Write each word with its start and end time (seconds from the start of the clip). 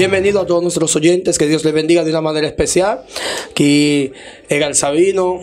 Bienvenido 0.00 0.40
a 0.40 0.46
todos 0.46 0.62
nuestros 0.62 0.96
oyentes, 0.96 1.36
que 1.36 1.46
Dios 1.46 1.62
les 1.62 1.74
bendiga 1.74 2.02
de 2.04 2.10
una 2.10 2.22
manera 2.22 2.46
especial. 2.46 3.04
Aquí 3.50 4.10
Egal 4.48 4.74
Sabino, 4.74 5.40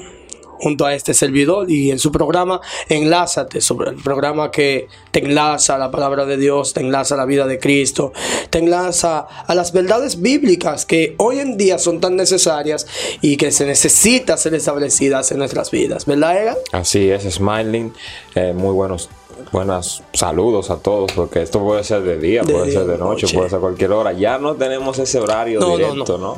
junto 0.58 0.88
a 0.88 0.96
este 0.96 1.14
servidor 1.14 1.70
y 1.70 1.92
en 1.92 2.00
su 2.00 2.12
programa 2.12 2.60
Enlázate, 2.90 3.62
sobre 3.62 3.92
el 3.92 3.98
programa 3.98 4.50
que 4.50 4.88
te 5.12 5.24
enlaza 5.24 5.76
a 5.76 5.78
la 5.78 5.92
palabra 5.92 6.26
de 6.26 6.38
Dios, 6.38 6.74
te 6.74 6.80
enlaza 6.80 7.14
a 7.14 7.20
la 7.20 7.26
vida 7.26 7.46
de 7.46 7.60
Cristo, 7.60 8.14
te 8.50 8.58
enlaza 8.58 9.20
a 9.20 9.54
las 9.54 9.74
verdades 9.74 10.22
bíblicas 10.24 10.88
que 10.88 11.14
hoy 11.18 11.38
en 11.38 11.56
día 11.56 11.78
son 11.78 12.02
tan 12.02 12.16
necesarias 12.16 12.88
y 13.22 13.38
que 13.38 13.52
se 13.52 13.68
necesita 13.68 14.38
ser 14.38 14.56
establecidas 14.56 15.32
en 15.32 15.38
nuestras 15.38 15.70
vidas, 15.70 16.08
¿verdad, 16.08 16.42
Egal? 16.42 16.58
Así 16.72 17.12
es, 17.12 17.32
Smiling, 17.32 17.94
eh, 18.34 18.54
muy 18.56 18.74
buenos 18.74 19.08
buenos 19.52 20.04
saludos 20.14 20.70
a 20.70 20.78
todos, 20.78 21.12
porque 21.14 21.42
esto 21.42 21.60
puede 21.64 21.84
ser 21.84 22.02
de 22.04 22.18
día, 22.20 22.42
De 22.44 22.54
puede 22.54 22.66
día, 22.70 22.80
ser 22.80 22.88
de 22.88 22.98
noche, 22.98 23.24
noche. 23.24 23.38
puede 23.38 23.50
ser 23.50 23.60
cualquier 23.60 23.92
hora. 23.92 24.14
Ya 24.14 24.38
no 24.38 24.56
tenemos 24.56 25.00
ese 25.00 25.20
horario 25.20 25.60
No, 25.60 25.70
no, 25.70 25.78
directo, 25.78 26.18
¿no? 26.18 26.38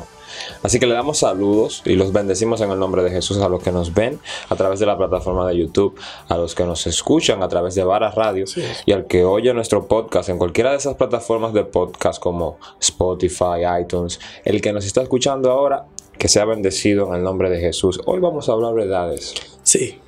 Así 0.62 0.78
que 0.78 0.86
le 0.86 0.94
damos 0.94 1.18
saludos 1.18 1.82
y 1.84 1.96
los 1.96 2.12
bendecimos 2.12 2.60
en 2.60 2.70
el 2.70 2.78
nombre 2.78 3.02
de 3.02 3.10
Jesús 3.10 3.38
a 3.38 3.48
los 3.48 3.62
que 3.62 3.72
nos 3.72 3.92
ven 3.92 4.20
a 4.48 4.56
través 4.56 4.78
de 4.80 4.86
la 4.86 4.96
plataforma 4.96 5.46
de 5.46 5.58
YouTube, 5.58 5.98
a 6.28 6.36
los 6.36 6.54
que 6.54 6.64
nos 6.64 6.86
escuchan 6.86 7.42
a 7.42 7.48
través 7.48 7.74
de 7.74 7.84
Vara 7.84 8.10
Radio 8.10 8.44
y 8.86 8.92
al 8.92 9.06
que 9.06 9.24
oye 9.24 9.52
nuestro 9.52 9.86
podcast 9.86 10.28
en 10.30 10.38
cualquiera 10.38 10.70
de 10.70 10.76
esas 10.78 10.94
plataformas 10.94 11.52
de 11.52 11.64
podcast 11.64 12.22
como 12.22 12.58
Spotify, 12.80 13.64
iTunes, 13.82 14.18
el 14.44 14.60
que 14.62 14.72
nos 14.72 14.86
está 14.86 15.02
escuchando 15.02 15.50
ahora, 15.50 15.84
que 16.16 16.28
sea 16.28 16.44
bendecido 16.44 17.08
en 17.08 17.16
el 17.16 17.22
nombre 17.22 17.50
de 17.50 17.60
Jesús. 17.60 18.00
Hoy 18.06 18.20
vamos 18.20 18.48
a 18.48 18.52
hablar 18.52 18.72
verdades. 18.74 19.34
Sí. 19.62 19.98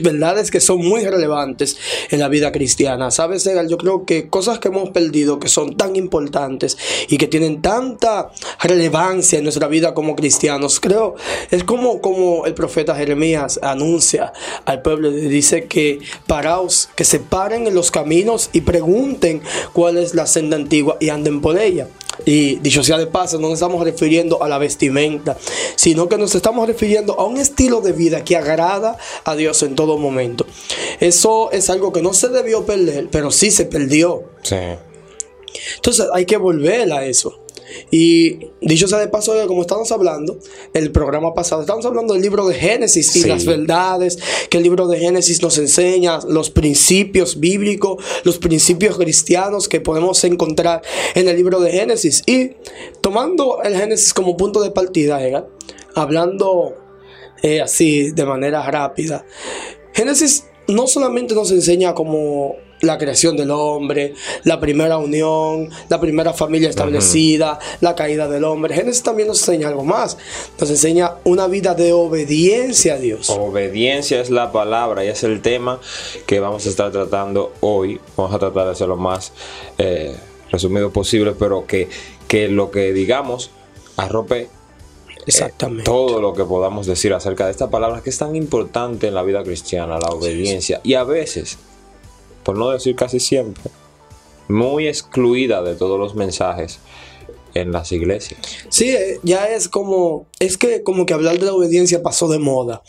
Verdades 0.00 0.50
que 0.50 0.60
son 0.60 0.78
muy 0.78 1.04
relevantes 1.04 1.76
en 2.10 2.20
la 2.20 2.28
vida 2.28 2.52
cristiana. 2.52 3.10
¿Sabes, 3.10 3.46
Egal? 3.46 3.68
Yo 3.68 3.78
creo 3.78 4.04
que 4.04 4.28
cosas 4.28 4.58
que 4.58 4.68
hemos 4.68 4.90
perdido, 4.90 5.38
que 5.38 5.48
son 5.48 5.76
tan 5.76 5.96
importantes 5.96 6.78
y 7.08 7.18
que 7.18 7.26
tienen 7.26 7.60
tanta 7.60 8.30
relevancia 8.60 9.38
en 9.38 9.44
nuestra 9.44 9.68
vida 9.68 9.94
como 9.94 10.16
cristianos, 10.16 10.80
creo, 10.80 11.16
es 11.50 11.64
como, 11.64 12.00
como 12.00 12.46
el 12.46 12.54
profeta 12.54 12.94
Jeremías 12.94 13.58
anuncia 13.62 14.32
al 14.64 14.82
pueblo, 14.82 15.10
dice 15.10 15.64
que 15.64 16.00
paraos, 16.26 16.88
que 16.94 17.04
se 17.04 17.18
paren 17.18 17.66
en 17.66 17.74
los 17.74 17.90
caminos 17.90 18.50
y 18.52 18.60
pregunten 18.62 19.42
cuál 19.72 19.96
es 19.96 20.14
la 20.14 20.26
senda 20.26 20.56
antigua 20.56 20.96
y 21.00 21.08
anden 21.08 21.40
por 21.40 21.58
ella. 21.58 21.88
Y 22.26 22.56
dicho 22.56 22.82
sea 22.82 22.98
de 22.98 23.06
paso, 23.06 23.38
no 23.38 23.48
nos 23.48 23.54
estamos 23.54 23.82
refiriendo 23.82 24.42
a 24.42 24.48
la 24.48 24.58
vestimenta, 24.58 25.38
sino 25.76 26.08
que 26.08 26.18
nos 26.18 26.34
estamos 26.34 26.66
refiriendo 26.66 27.18
a 27.18 27.24
un 27.24 27.38
estilo 27.38 27.80
de 27.80 27.92
vida 27.92 28.24
que 28.24 28.36
agrada 28.36 28.98
a 29.24 29.34
Dios 29.36 29.62
en 29.62 29.74
todo 29.74 29.96
momento. 29.98 30.46
Eso 31.00 31.50
es 31.52 31.70
algo 31.70 31.92
que 31.92 32.02
no 32.02 32.12
se 32.12 32.28
debió 32.28 32.66
perder, 32.66 33.08
pero 33.10 33.30
sí 33.30 33.50
se 33.50 33.64
perdió. 33.64 34.24
Sí. 34.42 34.56
Entonces 35.76 36.06
hay 36.12 36.26
que 36.26 36.36
volver 36.36 36.92
a 36.92 37.04
eso. 37.04 37.39
Y 37.90 38.50
dicho 38.60 38.88
sea 38.88 38.98
de 38.98 39.08
paso, 39.08 39.34
como 39.46 39.62
estamos 39.62 39.90
hablando, 39.92 40.38
el 40.74 40.92
programa 40.92 41.34
pasado, 41.34 41.60
estamos 41.60 41.84
hablando 41.86 42.14
del 42.14 42.22
libro 42.22 42.46
de 42.46 42.54
Génesis 42.54 43.14
y 43.16 43.22
Sí. 43.22 43.28
las 43.28 43.44
verdades 43.44 44.18
que 44.48 44.58
el 44.58 44.62
libro 44.62 44.86
de 44.86 44.98
Génesis 44.98 45.42
nos 45.42 45.58
enseña, 45.58 46.20
los 46.28 46.50
principios 46.50 47.40
bíblicos, 47.40 48.02
los 48.24 48.38
principios 48.38 48.96
cristianos 48.96 49.68
que 49.68 49.80
podemos 49.80 50.22
encontrar 50.24 50.82
en 51.14 51.28
el 51.28 51.36
libro 51.36 51.60
de 51.60 51.70
Génesis. 51.72 52.22
Y 52.26 52.52
tomando 53.00 53.62
el 53.62 53.76
Génesis 53.76 54.14
como 54.14 54.36
punto 54.36 54.60
de 54.62 54.70
partida, 54.70 55.20
hablando 55.94 56.76
eh, 57.42 57.60
así 57.60 58.10
de 58.10 58.24
manera 58.24 58.68
rápida, 58.70 59.24
Génesis 59.92 60.44
no 60.68 60.86
solamente 60.86 61.34
nos 61.34 61.50
enseña 61.50 61.94
como 61.94 62.54
la 62.80 62.98
creación 62.98 63.36
del 63.36 63.50
hombre, 63.50 64.14
la 64.44 64.60
primera 64.60 64.98
unión, 64.98 65.70
la 65.88 66.00
primera 66.00 66.32
familia 66.32 66.68
establecida, 66.68 67.58
la 67.80 67.94
caída 67.94 68.28
del 68.28 68.44
hombre. 68.44 68.74
Génesis 68.74 69.02
también 69.02 69.28
nos 69.28 69.40
enseña 69.40 69.68
algo 69.68 69.84
más. 69.84 70.18
Nos 70.58 70.70
enseña 70.70 71.12
una 71.24 71.46
vida 71.46 71.74
de 71.74 71.92
obediencia 71.92 72.94
a 72.94 72.98
Dios. 72.98 73.30
Obediencia 73.30 74.20
es 74.20 74.30
la 74.30 74.52
palabra 74.52 75.04
y 75.04 75.08
es 75.08 75.22
el 75.24 75.40
tema 75.40 75.80
que 76.26 76.40
vamos 76.40 76.66
a 76.66 76.68
estar 76.68 76.90
tratando 76.90 77.52
hoy. 77.60 78.00
Vamos 78.16 78.34
a 78.34 78.38
tratar 78.38 78.66
de 78.66 78.72
hacerlo 78.72 78.90
lo 78.90 78.96
más 78.96 79.32
eh, 79.78 80.16
resumido 80.50 80.90
posible, 80.90 81.32
pero 81.38 81.66
que, 81.66 81.88
que 82.26 82.48
lo 82.48 82.70
que 82.72 82.92
digamos 82.92 83.50
arrope 83.96 84.40
eh, 84.40 84.48
Exactamente. 85.26 85.84
todo 85.84 86.20
lo 86.20 86.34
que 86.34 86.44
podamos 86.44 86.86
decir 86.86 87.14
acerca 87.14 87.44
de 87.44 87.52
esta 87.52 87.70
palabra 87.70 88.02
que 88.02 88.10
es 88.10 88.18
tan 88.18 88.34
importante 88.34 89.06
en 89.06 89.14
la 89.14 89.22
vida 89.22 89.44
cristiana, 89.44 89.98
la 89.98 90.08
obediencia. 90.08 90.80
Y 90.82 90.94
a 90.94 91.04
veces, 91.04 91.58
por 92.42 92.56
no 92.56 92.70
decir 92.70 92.96
casi 92.96 93.20
siempre, 93.20 93.70
muy 94.48 94.88
excluida 94.88 95.62
de 95.62 95.76
todos 95.76 95.98
los 95.98 96.14
mensajes 96.14 96.80
en 97.54 97.72
las 97.72 97.92
iglesias. 97.92 98.40
Sí, 98.68 98.90
eh, 98.90 99.18
ya 99.22 99.48
es 99.48 99.68
como, 99.68 100.26
es 100.38 100.56
que 100.56 100.82
como 100.82 101.06
que 101.06 101.14
hablar 101.14 101.38
de 101.38 101.46
la 101.46 101.54
obediencia 101.54 102.02
pasó 102.02 102.28
de 102.28 102.38
moda, 102.38 102.82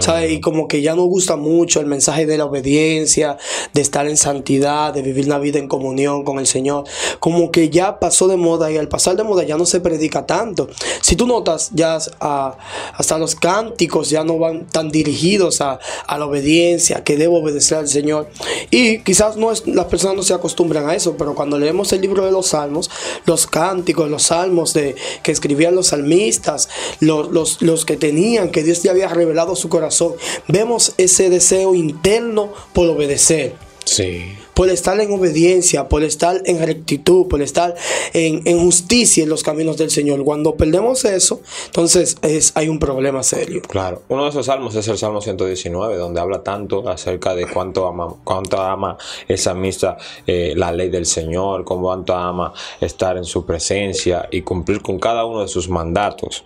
¿sabes? 0.00 0.32
Y 0.32 0.40
como 0.40 0.68
que 0.68 0.82
ya 0.82 0.94
no 0.94 1.04
gusta 1.04 1.36
mucho 1.36 1.80
el 1.80 1.86
mensaje 1.86 2.26
de 2.26 2.38
la 2.38 2.44
obediencia, 2.44 3.36
de 3.72 3.80
estar 3.80 4.06
en 4.06 4.16
santidad, 4.16 4.92
de 4.92 5.02
vivir 5.02 5.26
una 5.26 5.38
vida 5.38 5.58
en 5.58 5.68
comunión 5.68 6.24
con 6.24 6.38
el 6.38 6.46
Señor, 6.46 6.84
como 7.20 7.50
que 7.50 7.70
ya 7.70 7.98
pasó 7.98 8.28
de 8.28 8.36
moda 8.36 8.70
y 8.70 8.76
al 8.76 8.88
pasar 8.88 9.16
de 9.16 9.24
moda 9.24 9.42
ya 9.44 9.56
no 9.56 9.66
se 9.66 9.80
predica 9.80 10.26
tanto. 10.26 10.68
Si 11.00 11.16
tú 11.16 11.26
notas, 11.26 11.70
ya 11.72 11.98
ah, 12.20 12.56
hasta 12.94 13.18
los 13.18 13.34
cánticos 13.34 14.10
ya 14.10 14.24
no 14.24 14.38
van 14.38 14.66
tan 14.66 14.90
dirigidos 14.90 15.60
a, 15.60 15.78
a 16.06 16.18
la 16.18 16.26
obediencia, 16.26 17.04
que 17.04 17.16
debo 17.16 17.40
obedecer 17.40 17.78
al 17.78 17.88
Señor. 17.88 18.28
Y 18.70 19.00
quizás 19.00 19.36
no 19.36 19.52
es, 19.52 19.66
las 19.66 19.86
personas 19.86 20.16
no 20.16 20.22
se 20.22 20.34
acostumbran 20.34 20.88
a 20.88 20.94
eso, 20.94 21.16
pero 21.16 21.34
cuando 21.34 21.58
leemos 21.58 21.92
el 21.92 22.00
libro 22.00 22.24
de 22.24 22.32
los 22.32 22.48
salmos, 22.48 22.90
los 23.26 23.46
cánticos, 23.46 24.03
los 24.10 24.24
salmos 24.24 24.74
de, 24.74 24.94
que 25.22 25.32
escribían 25.32 25.74
los 25.74 25.88
salmistas, 25.88 26.68
los, 27.00 27.60
los, 27.62 27.84
que 27.84 27.96
tenían, 27.96 28.50
que 28.50 28.62
Dios 28.62 28.84
le 28.84 28.90
había 28.90 29.08
revelado 29.08 29.56
su 29.56 29.68
corazón, 29.68 30.14
vemos 30.48 30.94
ese 30.98 31.30
deseo 31.30 31.74
interno 31.74 32.52
por 32.72 32.88
obedecer 32.88 33.56
Sí. 33.84 34.36
Por 34.54 34.68
estar 34.68 34.98
en 35.00 35.12
obediencia, 35.12 35.88
por 35.88 36.02
estar 36.02 36.40
en 36.44 36.64
rectitud, 36.64 37.26
por 37.28 37.42
estar 37.42 37.74
en, 38.12 38.42
justicia 38.58 39.24
en 39.24 39.28
los 39.28 39.42
caminos 39.42 39.76
del 39.76 39.90
Señor. 39.90 40.24
Cuando 40.24 40.54
perdemos 40.54 41.04
eso, 41.04 41.40
entonces 41.66 42.16
es, 42.22 42.52
hay 42.54 42.68
un 42.68 42.78
problema 42.78 43.22
serio. 43.22 43.62
Claro, 43.68 44.02
uno 44.08 44.24
de 44.24 44.30
esos 44.30 44.46
salmos 44.46 44.74
es 44.74 44.86
el 44.88 44.98
Salmo 44.98 45.20
119, 45.20 45.96
donde 45.96 46.20
habla 46.20 46.42
tanto 46.42 46.88
acerca 46.88 47.34
de 47.34 47.46
cuánto 47.48 47.86
ama, 47.86 48.14
cuánto 48.24 48.60
ama 48.60 48.96
esa 49.28 49.54
misa, 49.54 49.96
eh, 50.26 50.54
la 50.56 50.72
ley 50.72 50.88
del 50.88 51.06
Señor, 51.06 51.64
cuánto 51.64 52.14
ama 52.14 52.52
estar 52.80 53.16
en 53.16 53.24
su 53.24 53.44
presencia 53.44 54.28
y 54.30 54.42
cumplir 54.42 54.82
con 54.82 54.98
cada 54.98 55.24
uno 55.24 55.40
de 55.42 55.48
sus 55.48 55.68
mandatos. 55.68 56.44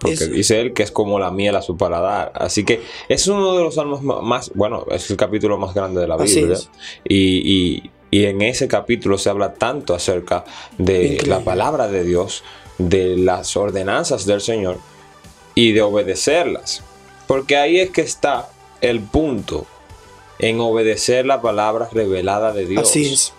Porque 0.00 0.26
dice 0.26 0.60
él 0.60 0.72
que 0.72 0.82
es 0.84 0.90
como 0.92 1.18
la 1.18 1.30
miel 1.30 1.56
a 1.56 1.62
su 1.62 1.76
paladar. 1.76 2.32
Así 2.34 2.64
que 2.64 2.80
es 3.08 3.26
uno 3.26 3.56
de 3.56 3.64
los 3.64 3.74
salmos 3.74 4.02
más, 4.02 4.52
bueno, 4.54 4.86
es 4.90 5.10
el 5.10 5.16
capítulo 5.16 5.58
más 5.58 5.74
grande 5.74 6.00
de 6.00 6.06
la 6.08 6.16
Biblia. 6.16 6.56
Y, 7.04 7.16
y- 7.84 7.90
y 8.10 8.24
en 8.24 8.40
ese 8.40 8.68
capítulo 8.68 9.18
se 9.18 9.28
habla 9.28 9.52
tanto 9.54 9.94
acerca 9.94 10.44
de 10.78 10.94
Increíble. 11.14 11.28
la 11.28 11.40
palabra 11.40 11.88
de 11.88 12.04
Dios, 12.04 12.42
de 12.78 13.16
las 13.18 13.54
ordenanzas 13.56 14.24
del 14.24 14.40
Señor 14.40 14.78
y 15.54 15.72
de 15.72 15.82
obedecerlas. 15.82 16.82
Porque 17.26 17.56
ahí 17.58 17.78
es 17.80 17.90
que 17.90 18.00
está 18.00 18.48
el 18.80 19.00
punto 19.00 19.66
en 20.38 20.60
obedecer 20.60 21.26
la 21.26 21.42
palabra 21.42 21.88
revelada 21.92 22.52
de 22.52 22.64
Dios. 22.66 22.88
Así 22.88 23.12
es. 23.12 23.32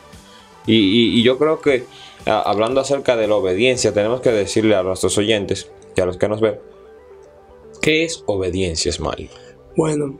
Y, 0.67 0.75
y- 0.75 1.19
y 1.19 1.23
yo 1.23 1.37
creo 1.39 1.61
que 1.61 1.85
a- 2.27 2.41
hablando 2.41 2.81
acerca 2.81 3.15
de 3.15 3.27
la 3.27 3.35
obediencia, 3.37 3.93
tenemos 3.93 4.21
que 4.21 4.31
decirle 4.31 4.75
a 4.75 4.83
nuestros 4.83 5.17
oyentes 5.17 5.67
y 5.99 6.01
a 6.01 6.05
los 6.05 6.17
que 6.17 6.29
nos 6.29 6.39
ven, 6.39 6.57
¿qué 7.81 8.05
es 8.05 8.23
obediencia, 8.25 8.89
Ismael? 8.89 9.29
Bueno, 9.75 10.17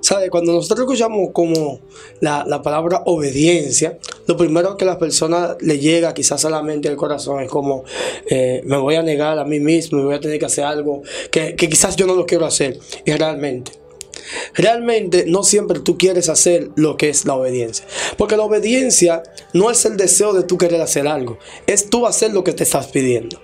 ¿sabe? 0.00 0.30
Cuando 0.30 0.52
nosotros 0.52 0.86
escuchamos 0.86 1.30
como 1.32 1.80
la, 2.20 2.44
la 2.46 2.62
palabra 2.62 3.02
obediencia, 3.06 3.98
lo 4.28 4.36
primero 4.36 4.76
que 4.76 4.84
a 4.84 4.88
la 4.88 4.98
persona 4.98 5.56
le 5.60 5.80
llega 5.80 6.14
quizás 6.14 6.44
a 6.44 6.50
la 6.50 6.62
mente 6.62 6.88
al 6.88 6.96
corazón 6.96 7.42
es 7.42 7.50
como, 7.50 7.82
eh, 8.30 8.62
me 8.64 8.76
voy 8.76 8.94
a 8.94 9.02
negar 9.02 9.36
a 9.38 9.44
mí 9.44 9.58
mismo, 9.58 9.98
me 9.98 10.04
voy 10.04 10.14
a 10.14 10.20
tener 10.20 10.38
que 10.38 10.46
hacer 10.46 10.64
algo 10.64 11.02
que, 11.32 11.56
que 11.56 11.68
quizás 11.68 11.96
yo 11.96 12.06
no 12.06 12.14
lo 12.14 12.24
quiero 12.24 12.46
hacer. 12.46 12.78
Y 13.04 13.10
realmente, 13.12 13.72
realmente 14.54 15.24
no 15.26 15.42
siempre 15.42 15.80
tú 15.80 15.98
quieres 15.98 16.28
hacer 16.28 16.70
lo 16.76 16.96
que 16.96 17.08
es 17.08 17.24
la 17.24 17.34
obediencia. 17.34 17.84
Porque 18.16 18.36
la 18.36 18.44
obediencia 18.44 19.24
no 19.54 19.72
es 19.72 19.84
el 19.86 19.96
deseo 19.96 20.32
de 20.34 20.44
tú 20.44 20.56
querer 20.56 20.80
hacer 20.80 21.08
algo, 21.08 21.38
es 21.66 21.90
tú 21.90 22.06
hacer 22.06 22.32
lo 22.32 22.44
que 22.44 22.52
te 22.52 22.62
estás 22.62 22.86
pidiendo. 22.86 23.40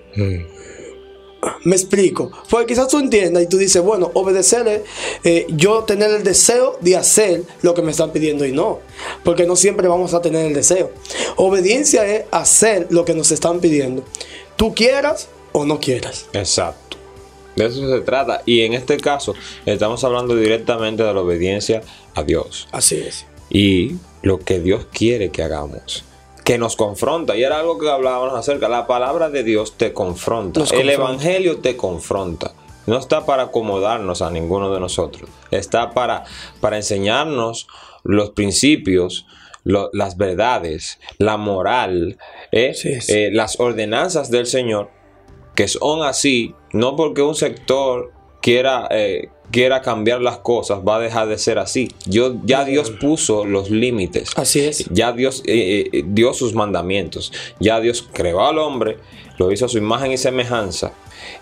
Me 1.65 1.75
explico. 1.75 2.31
Porque 2.49 2.67
quizás 2.67 2.89
tú 2.89 2.99
entiendas 2.99 3.43
y 3.43 3.47
tú 3.47 3.59
dices, 3.59 3.83
bueno, 3.83 4.11
obedecer 4.15 4.67
es 4.69 4.83
eh, 5.25 5.47
yo 5.51 5.85
tener 5.85 6.11
el 6.11 6.23
deseo 6.23 6.79
de 6.81 6.97
hacer 6.97 7.43
lo 7.63 7.75
que 7.75 7.83
me 7.83 7.91
están 7.91 8.13
pidiendo 8.13 8.45
y 8.45 8.53
no. 8.53 8.81
Porque 9.25 9.47
no 9.47 9.57
siempre 9.57 9.89
vamos 9.89 10.15
a 10.15 10.23
tener 10.23 10.47
el 10.47 10.55
deseo. 10.55 10.93
Obediencia 11.37 12.07
es 12.07 12.25
hacer 12.31 12.87
lo 12.91 13.05
que 13.05 13.15
nos 13.15 13.33
están 13.33 13.61
pidiendo. 13.61 14.05
Tú 14.57 14.75
quieras 14.75 15.29
o 15.53 15.65
no 15.65 15.81
quieras. 15.81 16.27
Exacto. 16.33 16.97
De 17.57 17.67
eso 17.67 17.89
se 17.89 18.01
trata. 18.01 18.43
Y 18.47 18.63
en 18.63 18.75
este 18.75 18.97
caso, 18.97 19.35
estamos 19.67 20.03
hablando 20.05 20.37
directamente 20.37 21.03
de 21.03 21.13
la 21.13 21.21
obediencia 21.21 21.83
a 22.15 22.23
Dios. 22.23 22.69
Así 22.73 22.97
es. 22.97 23.27
Y 23.51 23.97
lo 24.23 24.39
que 24.39 24.61
Dios 24.61 24.87
quiere 24.93 25.31
que 25.31 25.43
hagamos. 25.43 26.05
Que 26.45 26.59
nos 26.59 26.77
confronta. 26.77 27.37
Y 27.37 27.43
era 27.45 27.59
algo 27.59 27.79
que 27.79 27.89
hablábamos 27.91 28.35
acerca. 28.35 28.69
La 28.69 28.87
palabra 28.87 29.31
de 29.31 29.43
Dios 29.45 29.75
te 29.77 29.93
confronta. 29.93 30.61
Nos 30.61 30.73
El 30.73 30.79
confronta. 30.87 31.03
Evangelio 31.05 31.59
te 31.59 31.77
confronta. 31.77 32.53
No 32.87 32.99
está 32.99 33.25
para 33.25 33.45
acomodarnos 33.45 34.23
a 34.23 34.31
ninguno 34.31 34.73
de 34.75 34.81
nosotros. 34.81 35.31
Está 35.53 35.91
para, 35.91 36.25
para 36.61 36.77
enseñarnos 36.77 37.69
los 38.03 38.31
principios, 38.31 39.27
lo- 39.63 39.89
las 39.93 40.17
verdades, 40.17 40.99
la 41.19 41.37
moral, 41.37 42.19
¿eh? 42.51 42.75
Sí, 42.75 43.01
sí. 43.01 43.13
Eh, 43.13 43.31
las 43.33 43.61
ordenanzas 43.61 44.31
del 44.33 44.47
Señor, 44.47 44.91
que 45.55 45.69
son 45.69 46.03
así, 46.03 46.57
no 46.73 46.97
porque 46.97 47.23
un 47.23 47.37
sector 47.37 48.11
quiera, 48.41 48.89
eh, 48.91 49.29
quiera 49.53 49.83
cambiar 49.83 50.21
las 50.21 50.39
cosas, 50.39 50.81
va 50.81 50.97
a 50.97 50.99
dejar 50.99 51.29
de 51.29 51.39
ser 51.39 51.59
así. 51.59 51.91
Yo, 52.07 52.35
ya 52.45 52.65
Dios 52.65 52.91
puso 52.91 53.45
los 53.45 53.71
límites. 53.71 54.31
Así 54.35 54.61
es. 54.61 54.87
Ya 54.91 55.13
Dios 55.13 55.43
eh, 55.47 55.91
eh, 55.93 56.05
dio 56.07 56.35
sus 56.35 56.55
mandamientos. 56.55 57.33
Ya 57.61 57.81
Dios 57.81 58.09
creó 58.13 58.45
al 58.45 58.59
hombre, 58.59 58.99
lo 59.39 59.53
hizo 59.53 59.67
a 59.67 59.69
su 59.69 59.79
imagen 59.79 60.11
y 60.11 60.19
semejanza. 60.19 60.93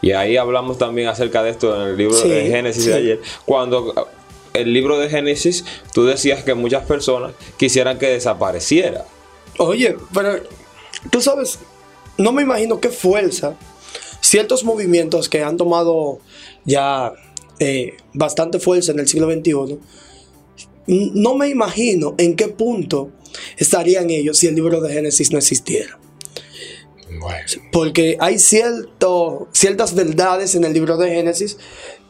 Y 0.02 0.12
ahí 0.12 0.36
hablamos 0.36 0.76
también 0.76 1.08
acerca 1.08 1.42
de 1.42 1.50
esto 1.50 1.74
en 1.74 1.88
el 1.88 1.96
libro 1.96 2.16
Sí, 2.16 2.28
de 2.28 2.48
Génesis 2.48 2.84
sí. 2.84 2.90
de 2.90 2.96
ayer. 2.96 3.20
Cuando 3.46 3.94
ah, 3.96 4.04
el 4.52 4.72
libro 4.72 4.98
de 4.98 5.08
Génesis, 5.08 5.64
tú 5.94 6.04
decías 6.04 6.42
que 6.42 6.54
muchas 6.54 6.84
personas 6.84 7.32
quisieran 7.56 7.98
que 7.98 8.08
desapareciera. 8.08 9.04
Oye, 9.58 9.96
pero 10.12 10.40
tú 11.10 11.20
sabes, 11.20 11.60
no 12.18 12.32
me 12.32 12.42
imagino 12.42 12.80
qué 12.80 12.88
fuerza 12.88 13.56
ciertos 14.20 14.64
movimientos 14.64 15.28
que 15.28 15.42
han 15.42 15.56
tomado 15.56 16.18
ya 16.64 17.12
eh, 17.60 17.96
bastante 18.14 18.58
fuerza 18.58 18.92
en 18.92 18.98
el 18.98 19.06
siglo 19.06 19.30
XXI, 19.30 19.78
no 21.14 21.34
me 21.36 21.48
imagino 21.48 22.14
en 22.18 22.34
qué 22.34 22.48
punto 22.48 23.12
estarían 23.56 24.10
ellos 24.10 24.38
si 24.38 24.48
el 24.48 24.54
libro 24.54 24.80
de 24.80 24.92
Génesis 24.92 25.30
no 25.30 25.38
existiera. 25.38 26.00
Porque 27.70 28.16
hay 28.18 28.38
cierto, 28.38 29.48
ciertas 29.52 29.94
verdades 29.94 30.54
en 30.54 30.64
el 30.64 30.72
libro 30.72 30.96
de 30.96 31.10
Génesis 31.10 31.58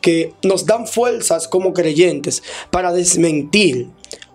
que 0.00 0.32
nos 0.42 0.66
dan 0.66 0.86
fuerzas 0.86 1.48
como 1.48 1.72
creyentes 1.72 2.42
para 2.70 2.92
desmentir 2.92 3.88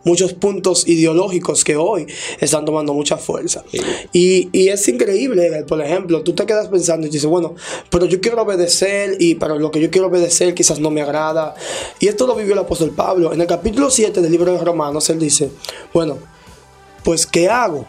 muchos 0.05 0.33
puntos 0.33 0.87
ideológicos 0.87 1.63
que 1.63 1.75
hoy 1.75 2.05
están 2.39 2.63
tomando 2.63 2.93
mucha 2.93 3.17
fuerza. 3.17 3.63
Y, 4.13 4.49
y 4.57 4.69
es 4.69 4.87
increíble, 4.87 5.65
por 5.67 5.81
ejemplo, 5.81 6.21
tú 6.21 6.33
te 6.33 6.45
quedas 6.45 6.69
pensando 6.69 7.07
y 7.07 7.09
dices, 7.09 7.25
bueno, 7.25 7.55
pero 7.89 8.05
yo 8.05 8.21
quiero 8.21 8.41
obedecer 8.41 9.17
y 9.19 9.35
para 9.35 9.55
lo 9.55 9.71
que 9.71 9.81
yo 9.81 9.89
quiero 9.89 10.07
obedecer 10.07 10.53
quizás 10.53 10.79
no 10.79 10.91
me 10.91 11.01
agrada. 11.01 11.55
Y 11.99 12.07
esto 12.07 12.27
lo 12.27 12.35
vivió 12.35 12.53
el 12.53 12.59
apóstol 12.59 12.91
Pablo. 12.91 13.33
En 13.33 13.41
el 13.41 13.47
capítulo 13.47 13.89
7 13.89 14.21
del 14.21 14.31
libro 14.31 14.53
de 14.53 14.63
Romanos, 14.63 15.09
él 15.09 15.19
dice, 15.19 15.49
bueno, 15.91 16.19
pues 17.03 17.25
¿qué 17.25 17.49
hago? 17.49 17.87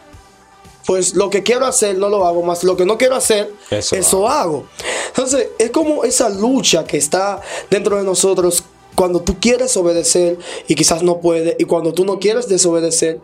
Pues 0.86 1.14
lo 1.14 1.30
que 1.30 1.42
quiero 1.42 1.66
hacer 1.66 1.98
no 1.98 2.08
lo 2.08 2.24
hago, 2.24 2.42
más 2.42 2.62
lo 2.62 2.76
que 2.76 2.86
no 2.86 2.96
quiero 2.96 3.16
hacer, 3.16 3.52
Eso 3.70 3.96
eso, 3.96 4.28
hago. 4.28 4.66
Entonces, 5.08 5.48
es 5.58 5.70
como 5.70 6.04
esa 6.04 6.28
lucha 6.28 6.84
que 6.84 6.96
está 6.96 7.40
dentro 7.70 7.96
de 7.96 8.04
nosotros 8.04 8.62
cuando 8.94 9.20
tú 9.20 9.36
quieres 9.40 9.76
obedecer 9.76 10.38
y 10.68 10.74
quizás 10.74 11.02
no 11.02 11.20
puedes, 11.20 11.56
y 11.58 11.64
cuando 11.64 11.92
tú 11.92 12.04
no 12.04 12.18
quieres 12.18 12.48
desobedecer 12.48 13.20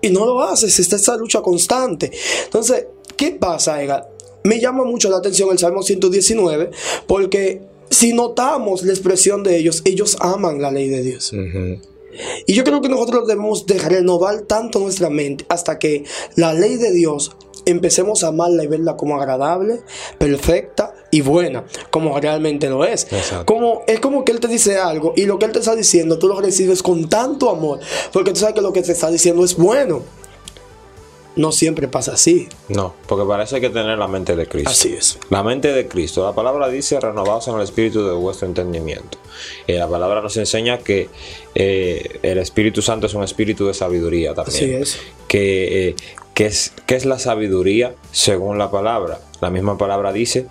y 0.00 0.10
no 0.10 0.26
lo 0.26 0.40
haces, 0.40 0.78
está 0.78 0.96
esa 0.96 1.16
lucha 1.16 1.40
constante. 1.40 2.12
Entonces, 2.44 2.86
¿qué 3.16 3.32
pasa, 3.32 3.82
Edgar? 3.82 4.08
Me 4.44 4.60
llama 4.60 4.84
mucho 4.84 5.10
la 5.10 5.16
atención 5.16 5.50
el 5.50 5.58
Salmo 5.58 5.82
119 5.82 6.70
porque 7.06 7.62
si 7.90 8.12
notamos 8.12 8.82
la 8.82 8.92
expresión 8.92 9.42
de 9.42 9.56
ellos, 9.56 9.82
ellos 9.84 10.16
aman 10.20 10.60
la 10.60 10.70
ley 10.70 10.88
de 10.88 11.02
Dios. 11.02 11.32
Y 12.46 12.54
yo 12.54 12.64
creo 12.64 12.80
que 12.80 12.88
nosotros 12.88 13.26
debemos 13.26 13.66
de 13.66 13.78
renovar 13.78 14.42
tanto 14.42 14.78
nuestra 14.80 15.10
mente 15.10 15.44
hasta 15.48 15.78
que 15.78 16.04
la 16.36 16.52
ley 16.52 16.76
de 16.76 16.92
Dios 16.92 17.36
empecemos 17.66 18.24
a 18.24 18.28
amarla 18.28 18.64
y 18.64 18.66
verla 18.66 18.96
como 18.96 19.16
agradable, 19.16 19.80
perfecta 20.16 20.94
y 21.10 21.20
buena, 21.20 21.64
como 21.90 22.18
realmente 22.18 22.68
lo 22.68 22.84
es. 22.84 23.04
Exacto. 23.12 23.46
Como, 23.46 23.82
es 23.86 24.00
como 24.00 24.24
que 24.24 24.32
Él 24.32 24.40
te 24.40 24.48
dice 24.48 24.78
algo 24.78 25.12
y 25.16 25.26
lo 25.26 25.38
que 25.38 25.46
Él 25.46 25.52
te 25.52 25.58
está 25.58 25.74
diciendo 25.74 26.18
tú 26.18 26.28
lo 26.28 26.40
recibes 26.40 26.82
con 26.82 27.08
tanto 27.08 27.50
amor, 27.50 27.80
porque 28.12 28.32
tú 28.32 28.40
sabes 28.40 28.54
que 28.54 28.62
lo 28.62 28.72
que 28.72 28.82
te 28.82 28.92
está 28.92 29.10
diciendo 29.10 29.44
es 29.44 29.56
bueno. 29.56 30.02
No 31.38 31.52
siempre 31.52 31.86
pasa 31.86 32.14
así. 32.14 32.48
No, 32.68 32.94
porque 33.06 33.24
para 33.24 33.44
eso 33.44 33.54
hay 33.54 33.60
que 33.60 33.70
tener 33.70 33.96
la 33.96 34.08
mente 34.08 34.34
de 34.34 34.48
Cristo. 34.48 34.70
Así 34.70 34.92
es. 34.92 35.20
La 35.30 35.44
mente 35.44 35.72
de 35.72 35.86
Cristo. 35.86 36.24
La 36.24 36.34
palabra 36.34 36.68
dice 36.68 36.98
renovados 36.98 37.46
en 37.46 37.54
el 37.54 37.62
espíritu 37.62 38.04
de 38.04 38.12
vuestro 38.12 38.48
entendimiento. 38.48 39.18
Eh, 39.68 39.78
la 39.78 39.88
palabra 39.88 40.20
nos 40.20 40.36
enseña 40.36 40.78
que 40.78 41.08
eh, 41.54 42.18
el 42.22 42.38
Espíritu 42.38 42.82
Santo 42.82 43.06
es 43.06 43.14
un 43.14 43.22
espíritu 43.22 43.68
de 43.68 43.74
sabiduría 43.74 44.34
también. 44.34 44.82
Así 44.82 44.96
es. 44.96 44.98
Que, 45.28 45.88
eh, 45.88 45.96
que 46.34 46.46
es, 46.46 46.72
que 46.86 46.96
es 46.96 47.06
la 47.06 47.20
sabiduría 47.20 47.94
según 48.10 48.58
la 48.58 48.72
palabra. 48.72 49.20
La 49.40 49.50
misma 49.50 49.78
palabra 49.78 50.12
dice 50.12 50.46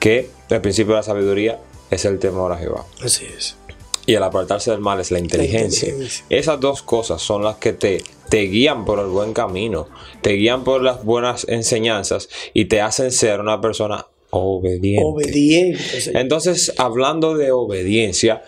que 0.00 0.28
el 0.50 0.60
principio 0.60 0.94
de 0.94 0.98
la 0.98 1.04
sabiduría 1.04 1.60
es 1.92 2.04
el 2.04 2.18
temor 2.18 2.50
a 2.50 2.58
Jehová. 2.58 2.84
Así 3.00 3.26
es. 3.26 3.54
Y 4.06 4.14
el 4.14 4.22
apartarse 4.24 4.72
del 4.72 4.80
mal 4.80 4.98
es 4.98 5.12
la 5.12 5.20
inteligencia. 5.20 5.88
inteligencia. 5.88 6.26
Esas 6.28 6.58
dos 6.58 6.82
cosas 6.82 7.22
son 7.22 7.44
las 7.44 7.58
que 7.58 7.72
te, 7.72 8.02
te 8.32 8.44
guían 8.44 8.86
por 8.86 8.98
el 8.98 9.08
buen 9.08 9.34
camino, 9.34 9.88
te 10.22 10.30
guían 10.30 10.64
por 10.64 10.80
las 10.80 11.04
buenas 11.04 11.46
enseñanzas 11.50 12.30
y 12.54 12.64
te 12.64 12.80
hacen 12.80 13.12
ser 13.12 13.40
una 13.40 13.60
persona 13.60 14.06
obediente. 14.30 15.04
Obediente. 15.04 16.00
Señor. 16.00 16.22
Entonces, 16.22 16.72
hablando 16.78 17.36
de 17.36 17.52
obediencia, 17.52 18.42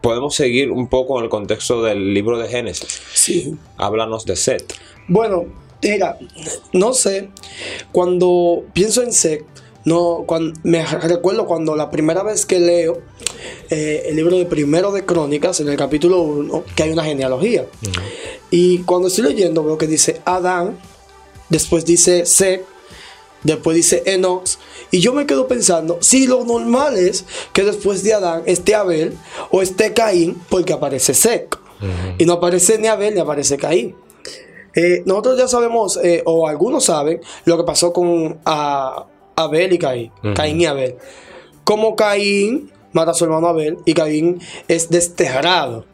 podemos 0.00 0.34
seguir 0.34 0.72
un 0.72 0.88
poco 0.88 1.16
en 1.18 1.26
el 1.26 1.30
contexto 1.30 1.84
del 1.84 2.12
libro 2.12 2.40
de 2.40 2.48
Génesis. 2.48 3.00
Sí. 3.14 3.54
Háblanos 3.76 4.24
de 4.24 4.34
Seth. 4.34 4.72
Bueno, 5.06 5.44
mira, 5.80 6.18
no 6.72 6.94
sé, 6.94 7.28
cuando 7.92 8.64
pienso 8.72 9.04
en 9.04 9.12
Seth, 9.12 9.44
no, 9.84 10.24
cuando, 10.26 10.58
me 10.64 10.84
recuerdo 10.84 11.46
cuando 11.46 11.76
la 11.76 11.88
primera 11.92 12.24
vez 12.24 12.46
que 12.46 12.58
leo 12.58 13.00
eh, 13.70 14.04
el 14.06 14.16
libro 14.16 14.36
de 14.36 14.46
Primero 14.46 14.92
de 14.92 15.04
Crónicas, 15.04 15.60
en 15.60 15.68
el 15.68 15.76
capítulo 15.76 16.22
1, 16.22 16.64
que 16.74 16.82
hay 16.82 16.90
una 16.90 17.04
genealogía. 17.04 17.66
Y 18.50 18.78
cuando 18.78 19.08
estoy 19.08 19.24
leyendo 19.24 19.64
veo 19.64 19.78
que 19.78 19.86
dice 19.86 20.20
Adán, 20.24 20.78
después 21.48 21.84
dice 21.84 22.26
Seth, 22.26 22.64
después 23.42 23.76
dice 23.76 24.02
Enox, 24.06 24.58
y 24.90 25.00
yo 25.00 25.12
me 25.12 25.26
quedo 25.26 25.46
pensando, 25.46 25.98
si 26.00 26.26
lo 26.26 26.44
normal 26.44 26.96
es 26.96 27.24
que 27.52 27.64
después 27.64 28.02
de 28.02 28.14
Adán 28.14 28.42
esté 28.46 28.74
Abel 28.74 29.14
o 29.50 29.62
esté 29.62 29.92
Caín, 29.92 30.40
porque 30.48 30.72
aparece 30.72 31.14
Seth. 31.14 31.56
Y 32.18 32.24
no 32.24 32.34
aparece 32.34 32.76
ni 32.78 32.88
Abel 32.88 33.14
ni 33.14 33.20
aparece 33.20 33.56
Caín. 33.56 33.94
Eh, 34.74 35.02
nosotros 35.06 35.38
ya 35.38 35.48
sabemos, 35.48 35.98
eh, 36.02 36.22
o 36.24 36.48
algunos 36.48 36.84
saben, 36.84 37.20
lo 37.44 37.56
que 37.56 37.64
pasó 37.64 37.92
con 37.92 38.38
ah, 38.44 39.06
Abel 39.36 39.72
y 39.72 39.78
Caín. 39.78 40.12
Caín 40.34 40.60
y 40.60 40.66
Abel. 40.66 40.96
Como 41.64 41.94
Caín 41.94 42.72
mata 42.92 43.12
a 43.12 43.14
su 43.14 43.24
hermano 43.24 43.48
Abel 43.48 43.78
y 43.84 43.94
Caín 43.94 44.40
es 44.68 44.90
desterrado. 44.90 45.84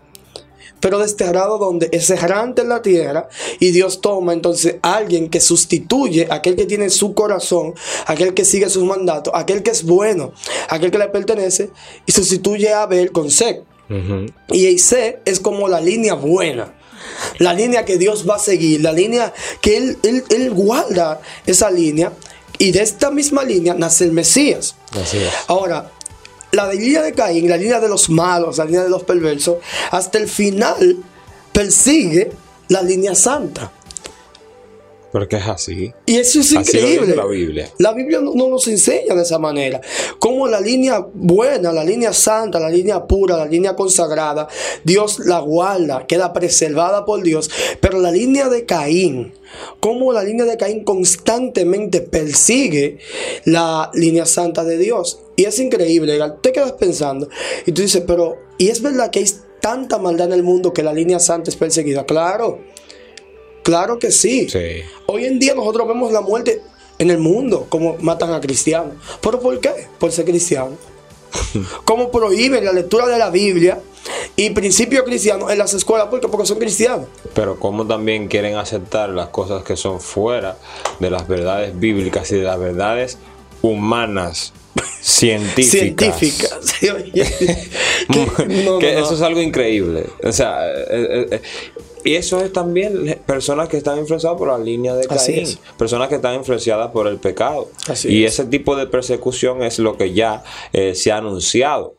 Pero 0.81 0.99
desterrado 0.99 1.57
donde 1.57 1.89
es 1.93 2.11
errante 2.11 2.61
en 2.61 2.69
la 2.69 2.83
tierra 2.83 3.29
y 3.59 3.71
Dios 3.71 4.03
toma 4.03 4.35
entonces 4.35 4.77
a 4.83 4.97
alguien 4.97 5.31
que 5.31 5.41
sustituye 5.41 6.27
a 6.31 6.35
aquel 6.35 6.57
que 6.57 6.67
tiene 6.67 6.91
su 6.91 7.15
corazón, 7.15 7.73
aquel 8.07 8.35
que 8.35 8.45
sigue 8.45 8.69
sus 8.69 8.85
mandatos, 8.85 9.33
aquel 9.35 9.63
que 9.63 9.71
es 9.71 9.85
bueno, 9.85 10.35
aquel 10.69 10.91
que 10.91 10.99
le 10.99 11.09
pertenece 11.09 11.71
y 12.05 12.13
sustituye 12.13 12.71
a 12.73 12.83
Abel 12.83 13.13
con 13.13 13.31
Seth. 13.31 13.65
Y 14.51 14.79
Seth 14.79 15.21
es 15.25 15.41
como 15.41 15.69
la 15.69 15.81
línea 15.81 16.15
buena. 16.15 16.75
La 17.39 17.55
línea 17.55 17.85
que 17.85 17.97
Dios 17.97 18.29
va 18.29 18.37
a 18.37 18.39
seguir, 18.39 18.81
la 18.83 18.93
línea 18.93 19.33
que 19.61 19.77
Él, 19.77 19.99
él, 20.03 20.25
él 20.31 20.51
guarda 20.51 21.21
esa 21.47 21.71
línea. 21.71 22.13
Y 22.59 22.71
de 22.71 22.83
esta 22.83 23.11
misma 23.11 23.43
línea 23.43 23.75
nace 23.75 24.05
el 24.05 24.13
Mesías. 24.13 24.77
Así 24.93 25.19
es. 25.19 25.33
Ahora, 25.49 25.91
la 26.55 26.73
línea 26.73 27.03
de 27.03 27.13
Caín, 27.13 27.49
la 27.49 27.57
línea 27.57 27.81
de 27.81 27.89
los 27.89 28.09
malos, 28.09 28.59
la 28.59 28.65
línea 28.65 28.83
de 28.83 28.91
los 28.91 29.03
perversos, 29.03 29.59
hasta 29.91 30.19
el 30.19 30.29
final 30.29 30.97
persigue 31.53 32.33
la 32.69 32.83
línea 32.83 33.15
santa. 33.15 33.73
Porque 35.15 35.37
es 35.37 35.47
así. 35.47 35.93
Y 36.07 36.17
eso 36.17 36.41
es 36.41 36.57
Así 36.57 36.77
increíble. 36.77 37.15
la 37.15 37.25
Biblia. 37.25 37.71
La 37.79 37.93
Biblia 37.93 38.21
no, 38.21 38.35
no 38.35 38.49
nos 38.49 38.67
enseña 38.67 39.15
de 39.15 39.23
esa 39.23 39.39
manera. 39.39 39.81
Como 40.19 40.49
la 40.49 40.61
línea 40.61 41.07
buena, 41.15 41.71
la 41.71 41.85
línea 41.85 42.13
santa, 42.13 42.59
la 42.59 42.69
línea 42.69 43.07
pura, 43.07 43.37
la 43.37 43.47
línea 43.47 43.77
consagrada, 43.77 44.49
Dios 44.83 45.21
la 45.21 45.39
guarda, 45.39 46.05
queda 46.09 46.33
preservada 46.33 47.05
por 47.05 47.23
Dios. 47.23 47.49
Pero 47.81 48.01
la 48.01 48.11
línea 48.11 48.49
de 48.49 48.67
Caín, 48.67 49.33
como 49.79 50.13
la 50.13 50.25
línea 50.25 50.47
de 50.47 50.57
Caín 50.57 50.83
constantemente 50.83 52.01
persigue 52.01 52.99
la 53.45 53.93
línea 53.95 54.27
santa 54.27 54.65
de 54.65 54.79
Dios. 54.79 55.21
Y 55.37 55.45
es 55.45 55.61
increíble, 55.61 56.19
te 56.43 56.51
quedas 56.51 56.73
pensando 56.73 57.29
y 57.67 57.71
tú 57.71 57.83
dices, 57.83 58.03
pero, 58.05 58.39
¿y 58.59 58.69
es 58.69 58.83
verdad 58.83 59.13
que 59.13 59.21
hay 59.21 59.27
tanta 59.61 59.99
maldad 59.99 60.27
en 60.27 60.33
el 60.33 60.43
mundo 60.43 60.73
que 60.73 60.83
la 60.83 60.93
línea 60.93 61.21
santa 61.21 61.51
es 61.51 61.57
perseguida? 61.57 62.05
Claro, 62.05 62.59
claro 63.65 63.99
que 63.99 64.13
sí. 64.13 64.49
Sí. 64.49 64.83
Hoy 65.07 65.25
en 65.25 65.41
día 65.41 65.55
nosotros 65.55 65.89
vemos 65.89 66.13
la 66.13 66.21
muerte 66.21 66.63
en 66.99 67.11
el 67.11 67.19
mundo, 67.19 67.67
como 67.69 67.97
matan 68.01 68.33
a 68.33 68.41
cristianos. 68.41 68.93
¿Pero 69.21 69.41
por 69.41 69.59
qué? 69.59 69.89
Por 69.99 70.13
ser 70.13 70.25
cristiano. 70.25 70.77
Como 71.85 72.13
prohíben 72.13 72.65
la 72.65 72.73
lectura 72.73 73.09
de 73.09 73.19
la 73.19 73.29
Biblia 73.31 73.81
y 74.37 74.51
principio 74.51 75.03
cristiano 75.05 75.51
en 75.51 75.59
las 75.59 75.75
escuelas 75.75 76.07
porque 76.09 76.29
porque 76.29 76.47
son 76.47 76.59
cristianos. 76.61 77.09
Pero 77.35 77.59
como 77.59 77.85
también 77.87 78.29
quieren 78.29 78.55
aceptar 78.55 79.09
las 79.09 79.29
cosas 79.31 79.65
que 79.65 79.77
son 79.77 80.01
fuera 80.01 80.57
de 81.01 81.11
las 81.11 81.27
verdades 81.27 81.77
bíblicas 81.77 82.31
y 82.31 82.37
de 82.37 82.43
las 82.45 82.59
verdades 82.61 83.19
humanas 83.63 84.53
científicas. 85.01 85.71
Científicas. 86.19 86.59
Sí, 86.63 86.89
oye. 86.89 87.13
Que- 88.13 88.19
no, 88.19 88.35
que 88.37 88.47
no, 88.65 88.81
no. 88.81 88.87
eso 88.87 89.15
es 89.15 89.23
algo 89.23 89.41
increíble. 89.41 90.07
O 90.23 90.31
sea, 90.33 90.69
eh, 90.69 90.85
eh, 90.91 91.27
eh, 91.33 91.43
y 92.05 92.15
eso 92.15 92.41
es 92.45 92.53
también 92.53 93.19
personas 93.27 93.69
que 93.69 93.77
están 93.77 93.99
influenciadas 93.99 94.39
por 94.39 94.49
la 94.49 94.59
línea 94.59 94.95
de 94.95 95.07
Caín, 95.07 95.47
personas 95.79 96.09
que 96.09 96.17
están 96.17 96.35
influenciadas 96.35 96.91
por 96.91 97.07
el 97.07 97.17
pecado. 97.17 97.69
Así 97.89 98.09
y 98.09 98.25
es. 98.25 98.35
ese 98.35 98.45
tipo 98.49 98.77
de 98.77 98.87
persecución 98.87 99.63
es 99.63 99.79
lo 99.79 99.97
que 99.97 100.13
ya 100.13 100.45
eh, 100.73 100.95
se 100.95 101.13
ha 101.13 101.17
anunciado. 101.19 101.97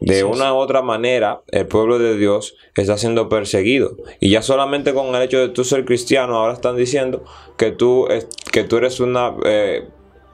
De 0.00 0.24
una 0.24 0.54
u 0.54 0.56
otra 0.56 0.82
manera, 0.82 1.42
el 1.48 1.66
pueblo 1.66 1.98
de 1.98 2.16
Dios 2.16 2.54
está 2.76 2.96
siendo 2.96 3.28
perseguido. 3.28 3.96
Y 4.20 4.30
ya 4.30 4.42
solamente 4.42 4.94
con 4.94 5.14
el 5.14 5.22
hecho 5.22 5.38
de 5.38 5.48
tú 5.48 5.64
ser 5.64 5.84
cristiano, 5.84 6.36
ahora 6.36 6.54
están 6.54 6.76
diciendo 6.76 7.24
que 7.56 7.72
tú, 7.72 8.06
que 8.52 8.64
tú 8.64 8.76
eres 8.76 9.00
una... 9.00 9.34
eh, 9.44 9.84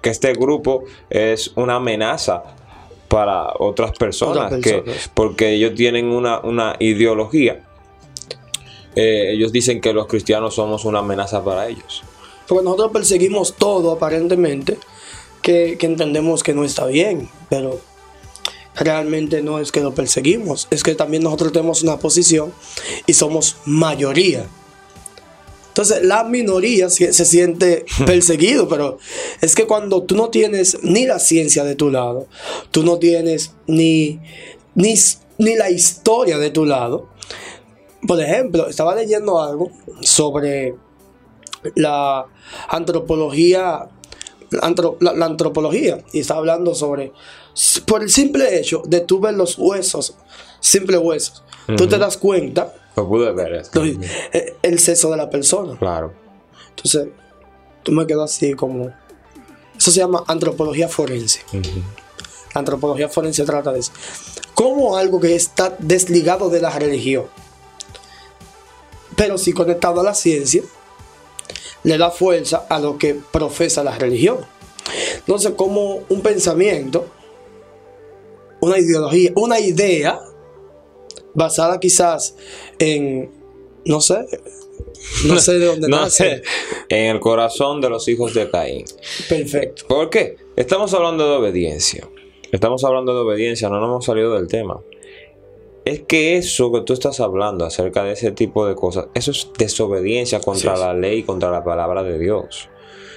que 0.02 0.11
este 0.11 0.35
grupo 0.35 0.85
es 1.09 1.52
una 1.57 1.76
amenaza 1.76 2.43
para 3.09 3.54
otras 3.59 3.93
personas, 3.93 4.47
Otras 4.47 4.61
que 4.61 4.73
personas. 4.83 5.11
porque 5.14 5.52
ellos 5.54 5.75
tienen 5.75 6.07
una, 6.07 6.40
una 6.40 6.76
ideología. 6.78 7.64
Eh, 8.97 9.33
ellos 9.33 9.53
dicen 9.53 9.81
que 9.81 9.93
los 9.93 10.07
cristianos 10.07 10.55
somos 10.55 10.85
una 10.85 11.01
amenaza 11.01 11.45
para 11.45 11.69
ellos. 11.69 12.03
Porque 12.47 12.65
nosotros 12.65 12.93
perseguimos 12.93 13.55
todo 13.57 13.93
aparentemente, 13.93 14.79
que, 15.43 15.77
que 15.79 15.87
entendemos 15.87 16.43
que 16.43 16.55
no 16.55 16.65
está 16.65 16.87
bien, 16.87 17.29
pero 17.49 17.81
realmente 18.75 19.43
no 19.43 19.59
es 19.59 19.73
que 19.73 19.81
lo 19.81 19.95
perseguimos, 19.95 20.69
es 20.71 20.83
que 20.83 20.95
también 20.95 21.23
nosotros 21.23 21.53
tenemos 21.53 21.83
una 21.83 21.99
posición 21.99 22.53
y 23.07 23.15
somos 23.15 23.57
mayoría. 23.65 24.47
Entonces 25.69 26.05
la 26.05 26.23
minoría 26.23 26.89
se, 26.89 27.13
se 27.13 27.25
siente 27.25 27.85
perseguido, 28.07 28.69
pero 28.69 28.99
es 29.41 29.55
que 29.55 29.67
cuando 29.67 30.03
tú 30.05 30.15
no 30.15 30.29
tienes 30.29 30.79
ni 30.83 31.05
la 31.05 31.19
ciencia 31.19 31.65
de 31.65 31.75
tu 31.75 31.91
lado, 31.91 32.29
tú 32.71 32.85
no 32.85 32.99
tienes 32.99 33.53
ni, 33.67 34.21
ni, 34.75 34.95
ni 35.39 35.57
la 35.57 35.71
historia 35.71 36.39
de 36.39 36.51
tu 36.51 36.65
lado. 36.65 37.09
Por 38.06 38.20
ejemplo, 38.20 38.68
estaba 38.68 38.94
leyendo 38.94 39.40
algo 39.40 39.70
sobre 40.02 40.75
la 41.75 42.26
antropología, 42.68 43.88
antro- 44.62 44.96
la, 45.00 45.12
la 45.14 45.26
antropología, 45.26 46.04
y 46.12 46.20
está 46.20 46.34
hablando 46.34 46.75
sobre, 46.75 47.12
por 47.87 48.02
el 48.02 48.11
simple 48.11 48.58
hecho 48.58 48.82
de 48.87 49.00
tú 49.00 49.20
ver 49.20 49.34
los 49.34 49.58
huesos, 49.58 50.16
simples 50.61 51.00
huesos, 51.02 51.42
tú 51.76 51.87
te 51.88 51.96
das 51.99 52.16
cuenta 52.18 52.75
Lo 52.96 53.08
pude 53.08 53.32
ver. 53.32 53.54
esto. 53.54 53.82
lo- 53.82 53.90
eh, 54.32 54.56
el 54.62 54.78
sexo 54.78 55.11
de 55.11 55.16
la 55.16 55.30
persona. 55.30 55.76
Claro. 55.78 56.12
Entonces, 56.70 57.08
tú 57.82 57.92
me 57.92 58.06
quedas 58.06 58.34
así 58.34 58.52
como... 58.54 58.90
Eso 59.76 59.90
se 59.90 59.99
llama 60.00 60.23
antropología 60.28 60.88
forense. 60.88 61.40
La 62.54 62.61
antropología 62.61 63.08
forense 63.08 63.44
trata 63.44 63.73
de 63.73 63.80
eso. 63.80 63.90
Como 64.54 64.96
algo 64.96 65.18
que 65.20 65.34
está 65.34 65.75
desligado 65.80 66.49
de 66.50 66.61
la 66.61 66.70
religión, 66.70 67.25
pero 69.16 69.38
sí 69.38 69.52
conectado 69.52 70.00
a 70.00 70.04
la 70.04 70.14
ciencia, 70.14 70.62
le 71.83 71.99
da 71.99 72.11
fuerza 72.11 72.66
a 72.68 72.78
lo 72.78 72.99
que 72.99 73.14
profesa 73.33 73.85
la 73.85 73.97
religión. 73.99 74.38
Entonces, 75.16 75.52
como 75.56 76.02
un 76.09 76.21
pensamiento, 76.21 77.06
una 78.61 78.78
ideología, 78.78 79.33
una 79.37 79.61
idea 79.61 80.21
basada 81.35 81.78
quizás 81.80 82.35
en, 82.78 83.30
no 83.85 84.00
sé, 84.00 84.26
no 85.26 85.38
sé 85.38 85.59
de 85.59 85.66
dónde 85.66 85.88
No 85.88 86.00
nace. 86.02 86.37
sé, 86.38 86.42
en 86.88 87.06
el 87.14 87.21
corazón 87.21 87.80
de 87.80 87.90
los 87.90 88.09
hijos 88.09 88.35
de 88.35 88.50
Caín. 88.50 88.85
Perfecto. 89.28 89.87
¿Por 89.88 90.11
qué? 90.11 90.37
Estamos 90.56 90.92
hablando 90.94 91.28
de 91.28 91.37
obediencia. 91.37 92.09
Estamos 92.52 92.85
hablando 92.85 93.12
de 93.14 93.21
obediencia, 93.21 93.68
no 93.68 93.80
nos 93.80 93.88
hemos 93.88 94.04
salido 94.04 94.35
del 94.35 94.47
tema. 94.47 94.80
Es 95.85 96.00
que 96.03 96.37
eso 96.38 96.73
que 96.73 96.81
tú 96.81 96.93
estás 96.95 97.21
hablando 97.21 97.64
acerca 97.67 98.03
de 98.05 98.12
ese 98.12 98.31
tipo 98.33 98.67
de 98.67 98.75
cosas, 98.75 99.07
eso 99.14 99.31
es 99.33 99.49
desobediencia 99.59 100.41
contra 100.41 100.75
Sí, 100.76 100.81
sí. 100.81 100.87
la 100.87 100.95
ley, 100.95 101.23
contra 101.25 101.50
la 101.50 101.62
palabra 101.62 102.03
de 102.03 102.19
Dios. 102.19 102.69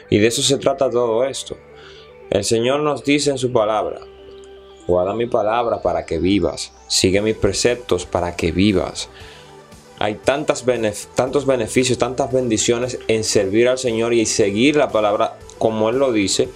Y 0.09 0.17
de 0.19 0.27
eso 0.27 0.41
se 0.41 0.57
trata 0.57 0.89
todo 0.89 1.23
esto. 1.23 1.55
El 2.29 2.43
Señor 2.43 2.81
nos 2.81 3.05
dice 3.05 3.29
en 3.29 3.37
su 3.37 3.53
palabra, 3.53 4.01
guarda 4.85 5.13
mi 5.13 5.27
palabra 5.27 5.81
para 5.81 6.05
que 6.05 6.19
vivas, 6.19 6.73
sigue 6.87 7.21
mis 7.21 7.35
preceptos 7.37 8.05
para 8.05 8.35
que 8.35 8.51
vivas. 8.51 9.09
Hay 9.99 10.15
tantas 10.15 10.65
benef- 10.65 11.07
tantos 11.15 11.45
beneficios, 11.45 11.97
tantas 11.97 12.31
bendiciones 12.31 12.99
en 13.07 13.23
servir 13.23 13.69
al 13.69 13.77
Señor 13.77 14.13
y 14.13 14.25
seguir 14.25 14.75
la 14.75 14.89
palabra 14.89 15.39
como 15.57 15.89
Él 15.89 15.97
lo 15.99 16.11
dice, 16.11 16.49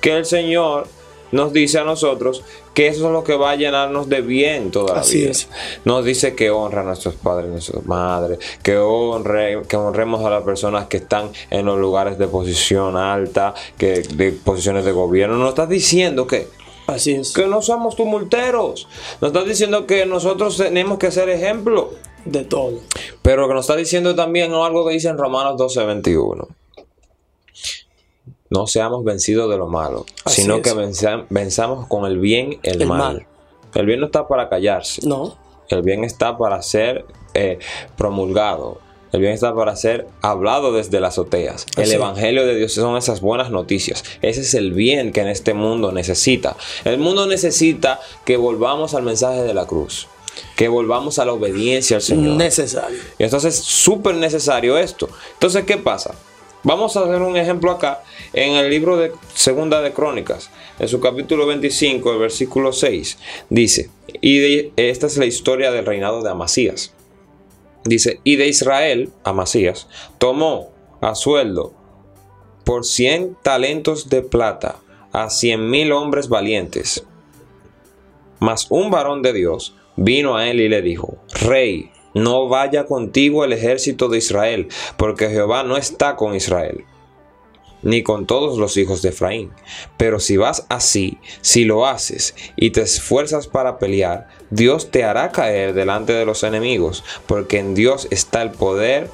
que 0.00 0.16
el 0.16 0.24
Señor 0.24 0.86
nos 1.32 1.52
dice 1.52 1.78
a 1.78 1.84
nosotros 1.84 2.44
que 2.74 2.86
eso 2.86 3.06
es 3.06 3.12
lo 3.12 3.24
que 3.24 3.34
va 3.34 3.50
a 3.50 3.56
llenarnos 3.56 4.08
de 4.08 4.20
bien 4.20 4.70
toda 4.70 4.94
la 4.94 5.00
Así 5.00 5.18
vida. 5.18 5.30
es. 5.32 5.48
Nos 5.84 6.04
dice 6.04 6.34
que 6.34 6.50
honra 6.50 6.82
a 6.82 6.84
nuestros 6.84 7.14
padres, 7.14 7.46
a 7.48 7.50
nuestras 7.52 7.84
madres, 7.86 8.38
que, 8.62 8.76
honre, 8.78 9.62
que 9.68 9.76
honremos 9.76 10.24
a 10.24 10.30
las 10.30 10.44
personas 10.44 10.86
que 10.86 10.98
están 10.98 11.30
en 11.50 11.66
los 11.66 11.78
lugares 11.78 12.18
de 12.18 12.28
posición 12.28 12.96
alta, 12.96 13.54
que, 13.76 14.02
de 14.14 14.32
posiciones 14.32 14.84
de 14.84 14.92
gobierno. 14.92 15.36
Nos 15.36 15.50
está 15.50 15.66
diciendo 15.66 16.26
que 16.26 16.48
Así 16.86 17.12
es. 17.12 17.32
que 17.32 17.46
no 17.46 17.62
somos 17.62 17.96
tumulteros. 17.96 18.88
Nos 19.20 19.32
está 19.32 19.44
diciendo 19.44 19.86
que 19.86 20.04
nosotros 20.06 20.56
tenemos 20.56 20.98
que 20.98 21.10
ser 21.10 21.28
ejemplo. 21.28 21.90
De 22.24 22.44
todo. 22.44 22.78
Pero 23.22 23.48
que 23.48 23.54
nos 23.54 23.64
está 23.64 23.76
diciendo 23.76 24.14
también 24.14 24.52
algo 24.52 24.86
que 24.86 24.92
dice 24.94 25.08
en 25.08 25.18
Romanos 25.18 25.56
12, 25.56 25.84
21. 25.86 26.48
No 28.52 28.66
seamos 28.66 29.02
vencidos 29.04 29.50
de 29.50 29.56
lo 29.56 29.66
malo, 29.66 30.04
Así 30.24 30.42
sino 30.42 30.56
es. 30.56 30.62
que 30.62 30.74
venza- 30.74 31.24
venzamos 31.30 31.86
con 31.88 32.04
el 32.04 32.18
bien 32.18 32.58
el, 32.62 32.82
El 32.82 32.88
mal. 32.88 32.98
mal. 32.98 33.26
El 33.74 33.86
bien 33.86 34.00
no 34.00 34.06
está 34.06 34.28
para 34.28 34.48
callarse. 34.48 35.00
No. 35.06 35.36
El 35.68 35.82
bien 35.82 36.04
está 36.04 36.36
para 36.36 36.60
ser 36.60 37.06
eh, 37.34 37.58
promulgado. 37.96 38.78
El 39.12 39.20
bien 39.20 39.32
está 39.32 39.54
para 39.54 39.76
ser 39.76 40.06
hablado 40.22 40.72
desde 40.72 40.98
las 41.00 41.14
azoteas. 41.14 41.66
El. 41.76 41.90
Evangelio 41.92 42.46
de 42.46 42.54
Dios 42.56 42.72
son 42.74 42.96
esas 42.96 43.20
buenas 43.20 43.50
noticias. 43.50 44.04
Ese 44.22 44.40
es 44.40 44.54
el 44.54 44.72
bien 44.72 45.12
que 45.12 45.20
en 45.20 45.28
este 45.28 45.52
mundo 45.54 45.92
necesita. 45.92 46.56
El 46.84 46.98
mundo 46.98 47.26
necesita 47.26 48.00
que 48.24 48.36
volvamos 48.38 48.94
al 48.94 49.02
mensaje 49.02 49.42
de 49.42 49.52
la 49.54 49.66
cruz. 49.66 50.08
Que 50.56 50.68
volvamos 50.68 51.18
a 51.18 51.26
la 51.26 51.32
obediencia 51.34 51.96
al 51.96 52.02
Señor. 52.02 52.36
Necesario. 52.36 52.98
Y 53.18 53.24
entonces 53.24 53.58
es 53.58 53.64
súper 53.64 54.14
necesario 54.14 54.78
esto. 54.78 55.08
Entonces, 55.34 55.64
¿qué 55.64 55.76
pasa? 55.76 56.14
Vamos 56.64 56.96
a 56.96 57.00
hacer 57.00 57.20
un 57.22 57.36
ejemplo 57.36 57.72
acá 57.72 58.02
en 58.32 58.54
el 58.54 58.70
libro 58.70 58.96
de 58.96 59.12
Segunda 59.34 59.80
de 59.80 59.92
Crónicas, 59.92 60.50
en 60.78 60.86
su 60.86 61.00
capítulo 61.00 61.46
25, 61.46 62.12
el 62.12 62.18
versículo 62.18 62.72
6. 62.72 63.18
Dice, 63.50 63.90
y 64.20 64.72
esta 64.76 65.08
es 65.08 65.16
la 65.16 65.26
historia 65.26 65.72
del 65.72 65.86
reinado 65.86 66.22
de 66.22 66.30
Amasías. 66.30 66.94
Dice, 67.84 68.20
y 68.22 68.36
de 68.36 68.46
Israel, 68.46 69.10
Amasías, 69.24 69.88
tomó 70.18 70.70
a 71.00 71.16
sueldo 71.16 71.74
por 72.64 72.84
100 72.84 73.38
talentos 73.42 74.08
de 74.08 74.22
plata 74.22 74.76
a 75.12 75.30
100 75.30 75.68
mil 75.68 75.90
hombres 75.90 76.28
valientes. 76.28 77.04
Mas 78.38 78.66
un 78.70 78.90
varón 78.90 79.22
de 79.22 79.32
Dios 79.32 79.74
vino 79.96 80.36
a 80.36 80.48
él 80.48 80.60
y 80.60 80.68
le 80.68 80.80
dijo, 80.80 81.18
Rey, 81.40 81.91
no 82.14 82.48
vaya 82.48 82.86
contigo 82.86 83.44
el 83.44 83.52
ejército 83.52 84.08
de 84.08 84.18
Israel, 84.18 84.68
porque 84.96 85.28
Jehová 85.28 85.62
no 85.62 85.76
está 85.76 86.16
con 86.16 86.34
Israel, 86.34 86.84
ni 87.82 88.02
con 88.02 88.26
todos 88.26 88.58
los 88.58 88.76
hijos 88.76 89.02
de 89.02 89.10
Efraín. 89.10 89.50
Pero 89.96 90.20
si 90.20 90.36
vas 90.36 90.66
así, 90.68 91.18
si 91.40 91.64
lo 91.64 91.86
haces 91.86 92.34
y 92.56 92.70
te 92.70 92.82
esfuerzas 92.82 93.46
para 93.46 93.78
pelear, 93.78 94.28
Dios 94.50 94.90
te 94.90 95.04
hará 95.04 95.32
caer 95.32 95.74
delante 95.74 96.12
de 96.12 96.26
los 96.26 96.42
enemigos, 96.42 97.04
porque 97.26 97.58
en 97.58 97.74
Dios 97.74 98.08
está 98.10 98.42
el 98.42 98.50
poder 98.50 99.08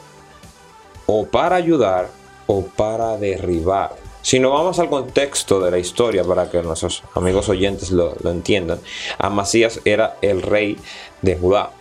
o 1.06 1.26
para 1.26 1.56
ayudar 1.56 2.10
o 2.46 2.62
para 2.62 3.16
derribar. 3.16 3.96
Si 4.20 4.40
nos 4.40 4.52
vamos 4.52 4.78
al 4.78 4.90
contexto 4.90 5.60
de 5.60 5.70
la 5.70 5.78
historia 5.78 6.24
para 6.24 6.50
que 6.50 6.60
nuestros 6.62 7.02
amigos 7.14 7.48
oyentes 7.48 7.90
lo, 7.90 8.14
lo 8.22 8.30
entiendan, 8.30 8.80
Amasías 9.16 9.80
era 9.84 10.18
el 10.20 10.42
rey 10.42 10.76
de 11.22 11.36
Judá. 11.36 11.72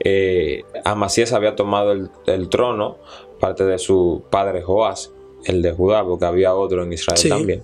Eh, 0.00 0.62
Amasías 0.84 1.32
había 1.32 1.56
tomado 1.56 1.92
el, 1.92 2.08
el 2.26 2.48
trono, 2.48 2.98
parte 3.40 3.64
de 3.64 3.78
su 3.78 4.24
padre 4.30 4.62
Joás, 4.62 5.12
el 5.44 5.62
de 5.62 5.72
Judá, 5.72 6.04
porque 6.04 6.24
había 6.24 6.54
otro 6.54 6.82
en 6.82 6.92
Israel 6.92 7.18
Sí. 7.18 7.28
también. 7.28 7.62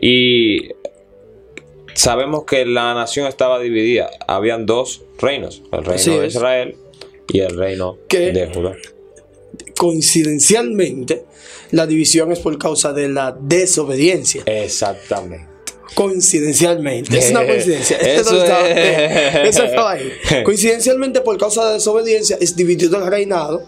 Y 0.00 0.70
sabemos 1.94 2.44
que 2.44 2.64
la 2.66 2.94
nación 2.94 3.26
estaba 3.26 3.58
dividida. 3.58 4.10
Habían 4.26 4.66
dos 4.66 5.02
reinos, 5.18 5.62
el 5.72 5.80
reino 5.84 5.94
Así 5.94 6.10
de 6.10 6.26
es. 6.26 6.34
Israel 6.34 6.76
y 7.28 7.40
el 7.40 7.56
reino 7.56 7.98
Que- 8.08 8.32
de 8.32 8.52
Judá. 8.52 8.76
Coincidencialmente, 9.78 11.24
la 11.70 11.86
división 11.86 12.32
es 12.32 12.38
por 12.40 12.58
causa 12.58 12.92
de 12.92 13.08
la 13.08 13.36
desobediencia. 13.40 14.42
Exactamente. 14.46 15.46
Coincidencialmente. 15.94 17.16
Es 17.18 17.30
una 17.30 17.42
Eh, 17.42 17.46
coincidencia. 17.46 17.96
eso 17.98 18.32
no 18.32 18.42
estaba, 18.42 18.68
es. 18.68 19.48
eso 19.48 19.64
estaba 19.64 19.90
ahí. 19.92 20.12
Coincidencialmente, 20.44 21.20
por 21.20 21.38
causa 21.38 21.66
de 21.66 21.74
desobediencia, 21.74 22.36
es 22.40 22.56
dividido 22.56 22.98
el 22.98 23.06
reinado. 23.10 23.62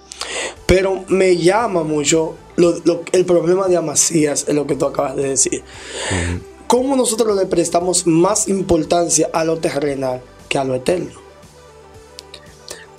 Pero 0.67 1.05
me 1.09 1.37
llama 1.37 1.83
mucho 1.85 2.37
lo- 2.57 2.79
lo- 2.85 3.03
el 3.13 3.25
problema 3.25 3.69
de 3.69 3.77
Amasías, 3.77 4.47
en 4.49 4.57
lo 4.57 4.67
que 4.67 4.75
tú 4.75 4.85
acabas 4.87 5.17
de 5.17 5.29
decir. 5.31 5.63
¿Cómo 6.67 6.97
nosotros 6.97 7.35
le 7.37 7.47
prestamos 7.47 8.07
más 8.07 8.49
importancia 8.49 9.31
a 9.33 9.45
lo 9.45 9.57
terrenal 9.59 10.21
que 10.51 10.59
a 10.59 10.65
lo 10.65 10.75
eterno? 10.75 11.13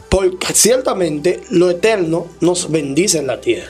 Porque 0.09 0.53
ciertamente 0.55 1.41
lo 1.51 1.69
eterno 1.69 2.27
nos 2.41 2.71
bendice 2.71 3.19
en 3.19 3.27
la 3.27 3.41
tierra, 3.41 3.69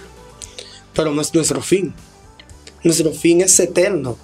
pero 0.95 1.11
no 1.11 1.21
es 1.21 1.33
nuestro 1.33 1.61
fin. 1.61 1.93
Nuestro 2.83 3.11
fin 3.11 3.41
es 3.41 3.59
eterno. 3.59 4.17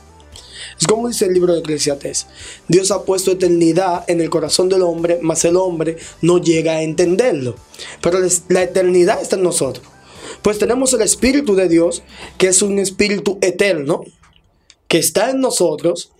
Es 0.79 0.87
como 0.87 1.07
dice 1.07 1.25
el 1.25 1.33
libro 1.33 1.53
de 1.53 1.59
Eclesiastés. 1.59 2.27
Dios 2.67 2.91
ha 2.91 3.03
puesto 3.03 3.31
eternidad 3.31 4.03
en 4.07 4.19
el 4.19 4.29
corazón 4.29 4.67
del 4.67 4.81
hombre, 4.81 5.19
mas 5.21 5.45
el 5.45 5.55
hombre 5.55 5.97
no 6.21 6.39
llega 6.39 6.73
a 6.73 6.81
entenderlo. 6.81 7.55
Pero 8.01 8.19
la 8.49 8.63
eternidad 8.63 9.21
está 9.21 9.37
en 9.37 9.43
nosotros. 9.43 9.85
Pues 10.41 10.59
tenemos 10.59 10.93
el 10.93 11.01
Espíritu 11.01 11.55
de 11.55 11.69
Dios, 11.69 12.03
que 12.37 12.47
es 12.47 12.61
un 12.61 12.77
Espíritu 12.79 13.39
eterno, 13.41 14.03
que 14.87 14.99
está 14.99 15.29
en 15.29 15.39
nosotros, 15.39 16.11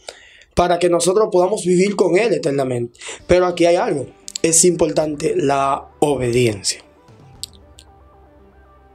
para 0.56 0.80
que 0.80 0.90
nosotros 0.90 1.28
podamos 1.32 1.66
vivir 1.66 1.96
con 1.96 2.18
Él 2.18 2.34
eternamente. 2.34 2.98
Pero 3.28 3.46
aquí 3.46 3.66
hay 3.66 3.76
algo. 3.76 4.08
Es 4.42 4.64
importante 4.64 5.34
la 5.36 5.90
obediencia. 6.00 6.84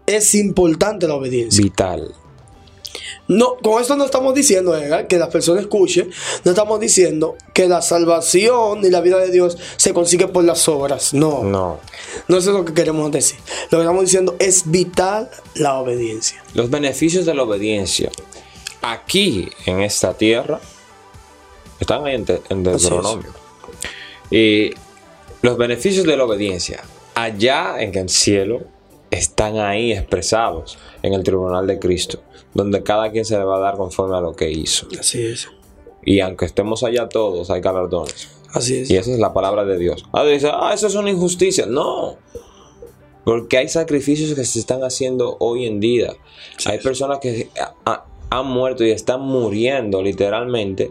Es 0.06 0.34
importante 0.34 1.06
la 1.06 1.14
obediencia. 1.14 1.62
Vital. 1.62 2.14
No, 3.30 3.56
con 3.58 3.80
esto 3.80 3.94
no 3.94 4.04
estamos 4.04 4.34
diciendo, 4.34 4.76
Edgar, 4.76 5.06
que 5.06 5.16
las 5.16 5.28
personas 5.28 5.62
escuchen, 5.62 6.10
no 6.44 6.50
estamos 6.50 6.80
diciendo 6.80 7.36
que 7.54 7.68
la 7.68 7.80
salvación 7.80 8.84
y 8.84 8.90
la 8.90 9.00
vida 9.00 9.18
de 9.18 9.30
Dios 9.30 9.56
se 9.76 9.94
consigue 9.94 10.26
por 10.26 10.42
las 10.42 10.66
obras. 10.68 11.14
No, 11.14 11.44
no, 11.44 11.78
No. 12.26 12.36
eso 12.36 12.50
es 12.50 12.56
lo 12.56 12.64
que 12.64 12.74
queremos 12.74 13.08
decir. 13.12 13.38
Lo 13.70 13.78
que 13.78 13.82
estamos 13.84 14.02
diciendo 14.04 14.34
es 14.40 14.68
vital 14.68 15.30
la 15.54 15.78
obediencia. 15.78 16.42
Los 16.54 16.70
beneficios 16.70 17.24
de 17.24 17.34
la 17.34 17.44
obediencia 17.44 18.10
aquí 18.82 19.48
en 19.64 19.80
esta 19.80 20.14
tierra 20.14 20.60
están 21.78 22.04
ahí 22.06 22.16
en, 22.16 22.26
en 22.48 22.62
Deuteronomio. 22.64 23.32
Y 24.28 24.72
los 25.42 25.56
beneficios 25.56 26.04
de 26.04 26.16
la 26.16 26.24
obediencia 26.24 26.82
allá 27.14 27.80
en 27.80 27.96
el 27.96 28.08
cielo 28.08 28.62
están 29.10 29.58
ahí 29.58 29.92
expresados 29.92 30.78
en 31.02 31.14
el 31.14 31.22
tribunal 31.22 31.66
de 31.66 31.78
Cristo, 31.78 32.20
donde 32.54 32.82
cada 32.82 33.10
quien 33.10 33.24
se 33.24 33.36
le 33.38 33.44
va 33.44 33.56
a 33.56 33.60
dar 33.60 33.76
conforme 33.76 34.16
a 34.16 34.20
lo 34.20 34.34
que 34.34 34.50
hizo. 34.50 34.86
Así 34.98 35.22
es. 35.22 35.48
Y 36.02 36.20
aunque 36.20 36.46
estemos 36.46 36.82
allá 36.82 37.08
todos, 37.08 37.50
hay 37.50 37.60
galardones. 37.60 38.28
Así 38.52 38.80
es. 38.80 38.90
Y 38.90 38.96
esa 38.96 39.12
es 39.12 39.18
la 39.18 39.32
palabra 39.32 39.64
de 39.64 39.78
Dios. 39.78 40.04
Ah, 40.12 40.24
dice, 40.24 40.50
ah, 40.52 40.72
eso 40.74 40.86
es 40.86 40.94
una 40.94 41.10
injusticia. 41.10 41.66
No. 41.66 42.16
Porque 43.24 43.58
hay 43.58 43.68
sacrificios 43.68 44.34
que 44.34 44.44
se 44.44 44.58
están 44.58 44.82
haciendo 44.82 45.36
hoy 45.40 45.66
en 45.66 45.78
día. 45.78 46.14
hay 46.64 46.78
personas 46.78 47.18
que 47.18 47.50
ah, 47.60 47.74
ah, 47.84 48.06
han 48.30 48.46
muerto 48.46 48.84
y 48.84 48.90
están 48.90 49.20
muriendo 49.20 50.02
literalmente 50.02 50.90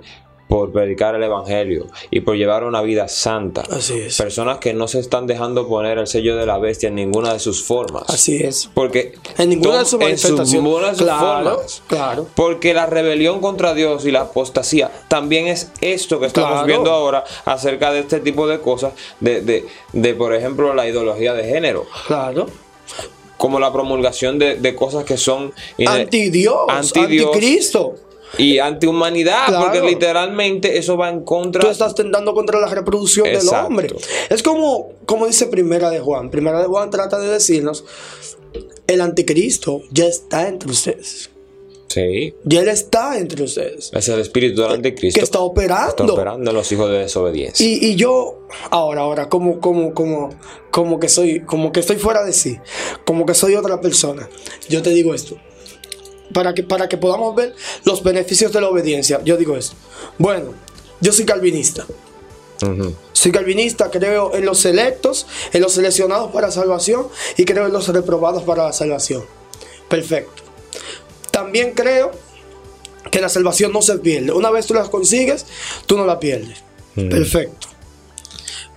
por 0.49 0.71
predicar 0.71 1.13
el 1.13 1.21
evangelio 1.23 1.85
y 2.09 2.21
por 2.21 2.35
llevar 2.35 2.63
una 2.63 2.81
vida 2.81 3.07
santa. 3.07 3.61
Así 3.69 3.93
es. 3.99 4.17
Personas 4.17 4.57
que 4.57 4.73
no 4.73 4.87
se 4.87 4.97
están 4.99 5.27
dejando 5.27 5.67
poner 5.67 5.99
el 5.99 6.07
sello 6.07 6.35
de 6.37 6.47
la 6.47 6.57
bestia 6.57 6.89
en 6.89 6.95
ninguna 6.95 7.31
de 7.33 7.39
sus 7.39 7.63
formas. 7.63 8.03
Así 8.07 8.37
es. 8.43 8.67
Porque 8.73 9.13
En 9.37 9.49
ninguna 9.49 9.77
de 9.79 9.85
sus 9.85 9.99
manifestaciones. 9.99 10.51
ninguna 10.53 10.89
de 10.89 10.95
sus 10.95 11.03
Claro, 11.05 11.49
formas. 11.51 11.83
claro. 11.85 12.27
Porque 12.35 12.73
la 12.73 12.87
rebelión 12.87 13.41
contra 13.41 13.75
Dios 13.75 14.05
y 14.07 14.11
la 14.11 14.21
apostasía 14.21 14.89
también 15.07 15.45
es 15.47 15.71
esto 15.81 16.19
que 16.19 16.25
estamos 16.25 16.49
Claro. 16.51 16.65
viendo 16.65 16.91
ahora 16.91 17.23
acerca 17.45 17.91
de 17.93 17.99
este 17.99 18.19
tipo 18.19 18.47
de 18.47 18.59
cosas, 18.59 18.93
de, 19.19 19.41
de, 19.41 19.67
de, 19.93 20.13
por 20.15 20.33
ejemplo, 20.33 20.73
la 20.73 20.87
ideología 20.87 21.35
de 21.35 21.43
género, 21.43 21.85
Claro. 22.07 22.47
como 23.37 23.59
la 23.59 23.71
promulgación 23.71 24.39
de, 24.39 24.55
de 24.55 24.75
cosas 24.75 25.03
que 25.05 25.15
son 25.15 25.53
ine- 25.77 25.89
Antidios, 26.05 26.55
antidios 26.67 27.27
anticristo. 27.27 27.93
Y 28.37 28.59
antihumanidad, 28.59 29.47
Claro. 29.47 29.65
porque 29.65 29.81
literalmente 29.81 30.77
eso 30.77 30.97
va 30.97 31.09
en 31.09 31.23
contra. 31.23 31.61
Tú 31.61 31.67
estás 31.69 31.95
tentando 31.95 32.33
contra 32.33 32.59
la 32.59 32.67
reproducción 32.67 33.27
Exacto. 33.27 33.55
del 33.55 33.65
hombre. 33.65 33.95
Es 34.29 34.43
como, 34.43 34.91
como 35.05 35.25
dice 35.27 35.47
Primera 35.47 35.89
de 35.89 35.99
Juan. 35.99 36.29
Primera 36.29 36.59
de 36.61 36.67
Juan 36.67 36.89
trata 36.89 37.17
de 37.19 37.27
decirnos, 37.27 37.85
el 38.87 39.01
anticristo 39.01 39.81
ya 39.91 40.05
está 40.05 40.47
entre 40.47 40.69
ustedes. 40.71 41.29
Sí, 41.87 42.35
Ya 42.43 42.61
él 42.61 42.67
está 42.69 43.17
entre 43.17 43.41
ustedes. 43.43 43.89
es 43.91 44.09
el 44.09 44.19
espíritu 44.19 44.61
del 44.61 44.73
anticristo 44.73 45.19
Que 45.19 45.23
está 45.23 45.39
operando. 45.39 45.89
está 45.89 46.03
operando 46.05 46.51
en 46.51 46.55
los 46.55 46.71
hijos 46.71 46.87
de 46.91 46.99
desobediencia. 46.99 47.65
Y, 47.65 47.83
y 47.83 47.95
yo, 47.95 48.41
ahora, 48.69 49.01
ahora, 49.01 49.27
como, 49.27 49.59
como, 49.59 49.91
como, 49.95 50.29
como 50.69 50.99
que 50.99 51.09
soy, 51.09 51.39
como 51.39 51.71
que 51.71 51.79
estoy 51.79 51.95
fuera 51.95 52.23
de 52.23 52.31
sí, 52.31 52.59
como 53.05 53.25
que 53.25 53.33
soy 53.33 53.55
otra 53.55 53.81
persona. 53.81 54.29
Yo 54.69 54.83
te 54.83 54.91
digo 54.91 55.15
esto. 55.15 55.35
Para 56.33 56.53
que, 56.53 56.63
para 56.63 56.87
que 56.87 56.97
podamos 56.97 57.35
ver 57.35 57.55
los 57.85 58.03
beneficios 58.03 58.51
de 58.51 58.61
la 58.61 58.69
obediencia. 58.69 59.21
Yo 59.23 59.37
digo 59.37 59.57
esto. 59.57 59.75
Bueno, 60.17 60.53
yo 61.01 61.11
soy 61.11 61.25
calvinista. 61.25 61.85
Soy 63.13 63.31
calvinista, 63.31 63.89
creo 63.89 64.35
en 64.35 64.45
los 64.45 64.59
selectos, 64.59 65.27
en 65.53 65.61
los 65.61 65.73
seleccionados 65.73 66.31
para 66.31 66.51
salvación 66.51 67.07
y 67.37 67.45
creo 67.45 67.67
en 67.67 67.73
los 67.73 67.87
reprobados 67.87 68.43
para 68.43 68.65
la 68.65 68.73
salvación. 68.73 69.25
Perfecto. 69.87 70.43
También 71.31 71.73
creo 71.73 72.11
que 73.11 73.21
la 73.21 73.29
salvación 73.29 73.71
no 73.71 73.81
se 73.81 73.97
pierde. 73.99 74.31
Una 74.33 74.51
vez 74.51 74.67
tú 74.67 74.73
la 74.73 74.83
consigues, 74.83 75.45
tú 75.85 75.97
no 75.97 76.05
la 76.05 76.19
pierdes. 76.19 76.63
Perfecto. 76.95 77.67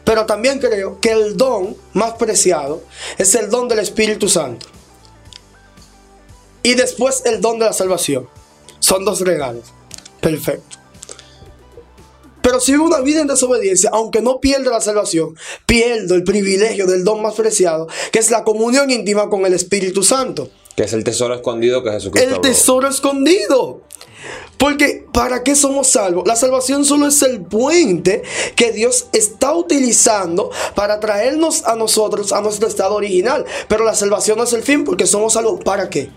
Pero 0.04 0.26
también 0.26 0.58
creo 0.58 1.00
que 1.00 1.10
el 1.10 1.36
don 1.36 1.76
más 1.92 2.14
preciado 2.14 2.82
es 3.18 3.34
el 3.34 3.50
don 3.50 3.68
del 3.68 3.80
Espíritu 3.80 4.28
Santo. 4.28 4.66
Y 6.62 6.74
después 6.74 7.22
el 7.24 7.40
don 7.40 7.58
de 7.58 7.66
la 7.66 7.72
salvación. 7.72 8.28
Son 8.80 9.04
dos 9.04 9.20
regalos. 9.20 9.64
Perfecto. 10.20 10.78
Pero 12.42 12.60
si 12.60 12.72
vivo 12.72 12.84
una 12.84 13.00
vida 13.00 13.20
en 13.20 13.28
desobediencia, 13.28 13.90
aunque 13.92 14.20
no 14.20 14.40
pierda 14.40 14.70
la 14.70 14.80
salvación, 14.80 15.36
pierdo 15.64 16.16
el 16.16 16.24
privilegio 16.24 16.86
del 16.86 17.04
don 17.04 17.22
más 17.22 17.34
preciado, 17.34 17.86
que 18.10 18.18
es 18.18 18.30
la 18.30 18.42
comunión 18.42 18.90
íntima 18.90 19.30
con 19.30 19.46
el 19.46 19.54
Espíritu 19.54 20.02
Santo. 20.02 20.50
Que 20.76 20.84
es 20.84 20.92
el 20.92 21.04
tesoro 21.04 21.34
escondido 21.34 21.84
que 21.84 21.90
Jesucristo 21.92 22.26
El 22.26 22.34
habló. 22.34 22.42
tesoro 22.42 22.88
escondido. 22.88 23.82
Porque 24.58 25.06
¿para 25.12 25.42
qué 25.42 25.54
somos 25.54 25.88
salvos? 25.88 26.26
La 26.26 26.36
salvación 26.36 26.84
solo 26.84 27.08
es 27.08 27.22
el 27.22 27.42
puente 27.42 28.22
que 28.54 28.72
Dios 28.72 29.06
está 29.12 29.54
utilizando 29.54 30.50
para 30.74 31.00
traernos 31.00 31.64
a 31.64 31.74
nosotros 31.74 32.32
a 32.32 32.40
nuestro 32.40 32.68
estado 32.68 32.94
original. 32.94 33.44
Pero 33.68 33.84
la 33.84 33.94
salvación 33.94 34.38
no 34.38 34.44
es 34.44 34.52
el 34.52 34.62
fin 34.62 34.84
porque 34.84 35.06
somos 35.06 35.32
salvos. 35.34 35.60
¿Para 35.64 35.90
qué? 35.90 36.10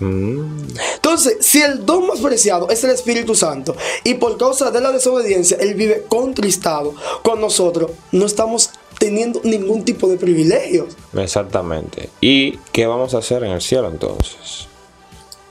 Entonces, 0.00 1.36
si 1.40 1.60
el 1.60 1.84
don 1.84 2.06
más 2.06 2.20
preciado 2.20 2.68
es 2.70 2.82
el 2.84 2.90
Espíritu 2.90 3.34
Santo 3.34 3.76
y 4.04 4.14
por 4.14 4.38
causa 4.38 4.70
de 4.70 4.80
la 4.80 4.92
desobediencia 4.92 5.56
Él 5.60 5.74
vive 5.74 6.04
contristado 6.08 6.94
con 7.22 7.40
nosotros, 7.40 7.90
no 8.12 8.24
estamos 8.26 8.70
teniendo 8.98 9.40
ningún 9.44 9.84
tipo 9.84 10.08
de 10.08 10.16
privilegios. 10.16 10.96
Exactamente. 11.16 12.08
¿Y 12.20 12.52
qué 12.72 12.86
vamos 12.86 13.14
a 13.14 13.18
hacer 13.18 13.44
en 13.44 13.52
el 13.52 13.60
cielo 13.60 13.88
entonces? 13.88 14.66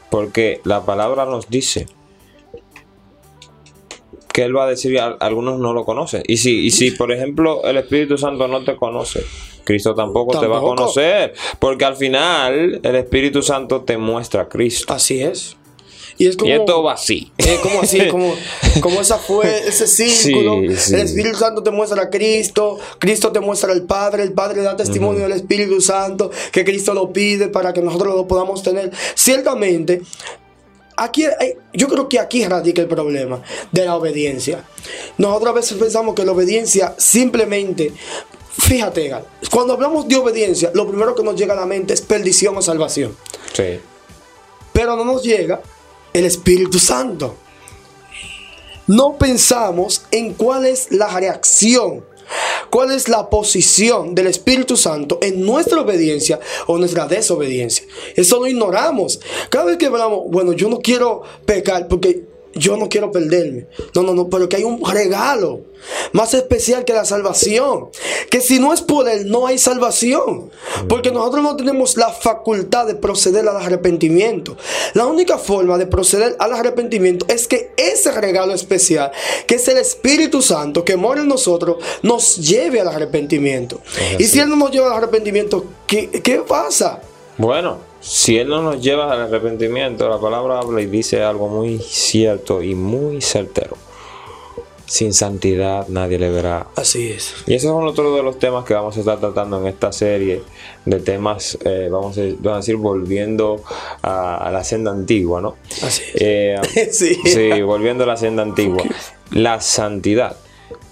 Porque 0.10 0.62
la 0.64 0.84
palabra 0.86 1.26
nos 1.26 1.50
dice 1.50 1.88
que 4.34 4.44
Él 4.44 4.56
va 4.56 4.66
a 4.66 4.68
decir, 4.70 5.00
"Al- 5.00 5.18
algunos 5.20 5.60
no 5.60 5.74
lo 5.74 5.86
conocen. 5.86 6.24
Y 6.28 6.38
si, 6.38 6.60
y 6.66 6.72
si 6.72 6.92
por 6.92 7.12
ejemplo, 7.12 7.64
el 7.64 7.78
Espíritu 7.78 8.18
Santo 8.18 8.48
no 8.48 8.64
te 8.64 8.76
conoce, 8.76 9.24
Cristo 9.70 9.94
tampoco, 9.94 10.40
te 10.40 10.48
va 10.48 10.58
a 10.58 10.62
conocer. 10.62 11.34
Porque 11.60 11.86
al 11.86 11.96
final 11.96 12.80
el 12.82 12.96
Espíritu 12.96 13.44
Santo 13.44 13.82
te 13.82 13.98
muestra 14.00 14.42
a 14.42 14.50
Cristo. 14.50 14.92
Así 14.92 15.22
es. 15.22 15.56
Y 16.18 16.26
es 16.28 16.36
como... 16.36 16.50
Y 16.50 16.54
esto 16.54 16.82
va 16.82 16.94
así. 16.94 17.32
Eh, 17.38 17.60
como 17.62 17.82
así, 17.82 18.08
como, 18.12 18.34
como 18.82 19.00
esa 19.00 19.20
fue 19.20 19.68
ese 19.68 19.86
círculo. 19.86 20.60
Sí, 20.72 20.76
sí. 20.76 20.96
El 20.96 21.02
Espíritu 21.02 21.38
Santo 21.38 21.62
te 21.62 21.70
muestra 21.70 22.02
a 22.02 22.10
Cristo, 22.10 22.80
Cristo 22.98 23.32
te 23.32 23.40
muestra 23.40 23.72
al 23.72 23.84
Padre, 23.84 24.24
el 24.24 24.34
Padre 24.34 24.64
da 24.64 24.76
testimonio 24.76 25.22
del 25.22 25.34
Espíritu 25.34 25.80
Santo, 25.80 26.32
que 26.52 26.66
Cristo 26.66 26.96
lo 26.96 27.14
pide 27.14 27.48
para 27.48 27.72
que 27.74 27.82
nosotros 27.84 28.16
lo 28.16 28.28
podamos 28.28 28.64
tener. 28.64 28.92
Ciertamente, 29.14 30.02
aquí 30.98 31.26
hay- 31.26 31.54
yo 31.74 31.88
creo 31.88 32.10
que 32.10 32.20
aquí 32.20 32.44
radica 32.44 32.82
el 32.82 32.88
problema 32.90 33.42
de 33.72 33.86
la 33.86 33.96
obediencia. 33.96 34.66
Nosotros 35.20 35.52
a 35.52 35.54
veces 35.54 35.78
pensamos 35.78 36.16
que 36.16 36.26
la 36.26 36.34
obediencia 36.34 36.96
simplemente, 36.98 37.94
fíjate, 38.58 39.14
cuando 39.52 39.74
hablamos 39.74 40.08
de 40.08 40.16
obediencia, 40.16 40.72
lo 40.74 40.88
primero 40.88 41.16
que 41.16 41.24
nos 41.24 41.36
llega 41.36 41.54
a 41.54 41.58
la 41.58 41.66
mente 41.66 41.94
es 41.94 42.02
perdición 42.02 42.58
o 42.58 42.62
salvación 42.62 43.16
Sí. 43.54 43.80
pero 44.74 44.96
no 44.96 45.04
nos 45.06 45.24
llega 45.24 45.62
el 46.14 46.26
Espíritu 46.26 46.80
Santo. 46.80 47.36
No 48.88 49.18
pensamos 49.18 50.04
en 50.12 50.34
cuál 50.34 50.66
es 50.66 50.92
la 50.92 51.08
reacción, 51.08 52.04
cuál 52.72 52.92
es 52.92 53.08
la 53.08 53.30
posición 53.30 54.16
del 54.16 54.28
Espíritu 54.28 54.76
Santo 54.76 55.20
en 55.22 55.46
nuestra 55.46 55.82
obediencia 55.82 56.40
o 56.66 56.78
nuestra 56.78 57.06
desobediencia. 57.08 57.86
Eso 58.16 58.40
lo 58.40 58.48
ignoramos. 58.48 59.20
Cada 59.50 59.66
vez 59.66 59.78
que 59.78 59.86
hablamos, 59.86 60.22
bueno, 60.30 60.54
yo 60.54 60.70
no 60.70 60.80
quiero 60.80 61.22
pecar 61.46 61.88
porque 61.88 62.24
yo 62.54 62.78
no 62.78 62.90
quiero 62.90 63.12
perderme. 63.12 63.68
No, 63.96 64.04
no, 64.04 64.14
no, 64.14 64.30
pero 64.30 64.50
que 64.50 64.58
hay 64.58 64.64
un 64.64 64.84
regalo 64.84 65.62
más 66.12 66.34
especial 66.34 66.86
que 66.86 66.94
la 66.94 67.06
salvación. 67.06 67.90
Que 68.30 68.42
si 68.42 68.60
no 68.60 68.74
es 68.74 68.82
por 68.82 69.08
Él, 69.08 69.30
no 69.30 69.48
hay 69.48 69.58
salvación. 69.58 70.52
Porque 70.88 71.12
nosotros 71.12 71.44
no 71.44 71.56
tenemos 71.56 71.98
la 71.98 72.10
facultad 72.10 72.88
de 72.88 72.96
proceder 72.96 73.48
al 73.48 73.58
arrepentimiento. 73.58 74.58
La 74.94 75.06
única 75.06 75.38
forma 75.38 75.78
de 75.78 75.88
proceder 75.88 76.36
al 76.40 76.54
arrepentimiento 76.54 77.26
es 77.30 77.48
que 77.48 77.72
ese 77.78 78.12
regalo 78.12 78.54
especial, 78.54 79.12
que 79.48 79.56
es 79.56 79.68
el 79.68 79.78
Espíritu 79.78 80.42
Santo 80.42 80.84
que 80.84 80.98
mora 80.98 81.22
en 81.22 81.28
nosotros, 81.28 81.78
nos 82.02 82.38
lleve 82.38 82.82
al 82.82 82.88
arrepentimiento. 82.88 83.82
Y 84.18 84.26
si 84.26 84.40
Él 84.40 84.50
no 84.50 84.56
nos 84.56 84.72
lleva 84.72 84.88
al 84.88 84.98
arrepentimiento, 84.98 85.66
¿qué, 85.88 86.10
qué 86.10 86.40
pasa? 86.40 87.02
Bueno, 87.38 87.89
si 88.02 88.38
Él 88.38 88.48
no 88.48 88.62
nos 88.62 88.82
lleva 88.82 89.12
al 89.12 89.22
arrepentimiento, 89.22 90.08
la 90.08 90.20
palabra 90.20 90.60
habla 90.60 90.82
y 90.82 90.86
dice 90.86 91.22
algo 91.22 91.48
muy 91.50 91.80
cierto 91.80 92.64
y 92.64 92.74
muy 92.76 93.22
certero. 93.22 93.76
Sin 94.86 95.14
santidad 95.14 95.88
nadie 95.88 96.18
le 96.18 96.32
verá. 96.32 96.68
Así 96.76 97.12
es. 97.12 97.36
Y 97.46 97.54
esos 97.54 97.70
son 97.70 97.86
otros 97.88 98.16
de 98.16 98.24
los 98.24 98.40
temas 98.40 98.66
que 98.66 98.74
vamos 98.74 98.98
a 98.98 99.02
estar 99.02 99.20
tratando 99.20 99.60
en 99.60 99.68
esta 99.68 99.92
serie 99.92 100.42
de 100.86 101.00
temas, 101.00 101.60
eh, 101.64 101.90
vamos, 101.92 102.18
a, 102.18 102.22
decir, 102.22 102.76
volviendo 102.78 103.62
a, 104.02 104.50
la 104.52 104.64
senda 104.64 104.90
antigua, 104.90 105.42
¿no? 105.42 105.58
Así 105.84 106.04
es. 106.16 106.22
Eh, 106.22 106.90
sí. 106.92 107.62
volviendo 107.62 108.06
a 108.06 108.08
la 108.08 108.18
senda 108.18 108.42
antigua. 108.42 108.84
La 109.32 109.62
santidad. 109.62 110.38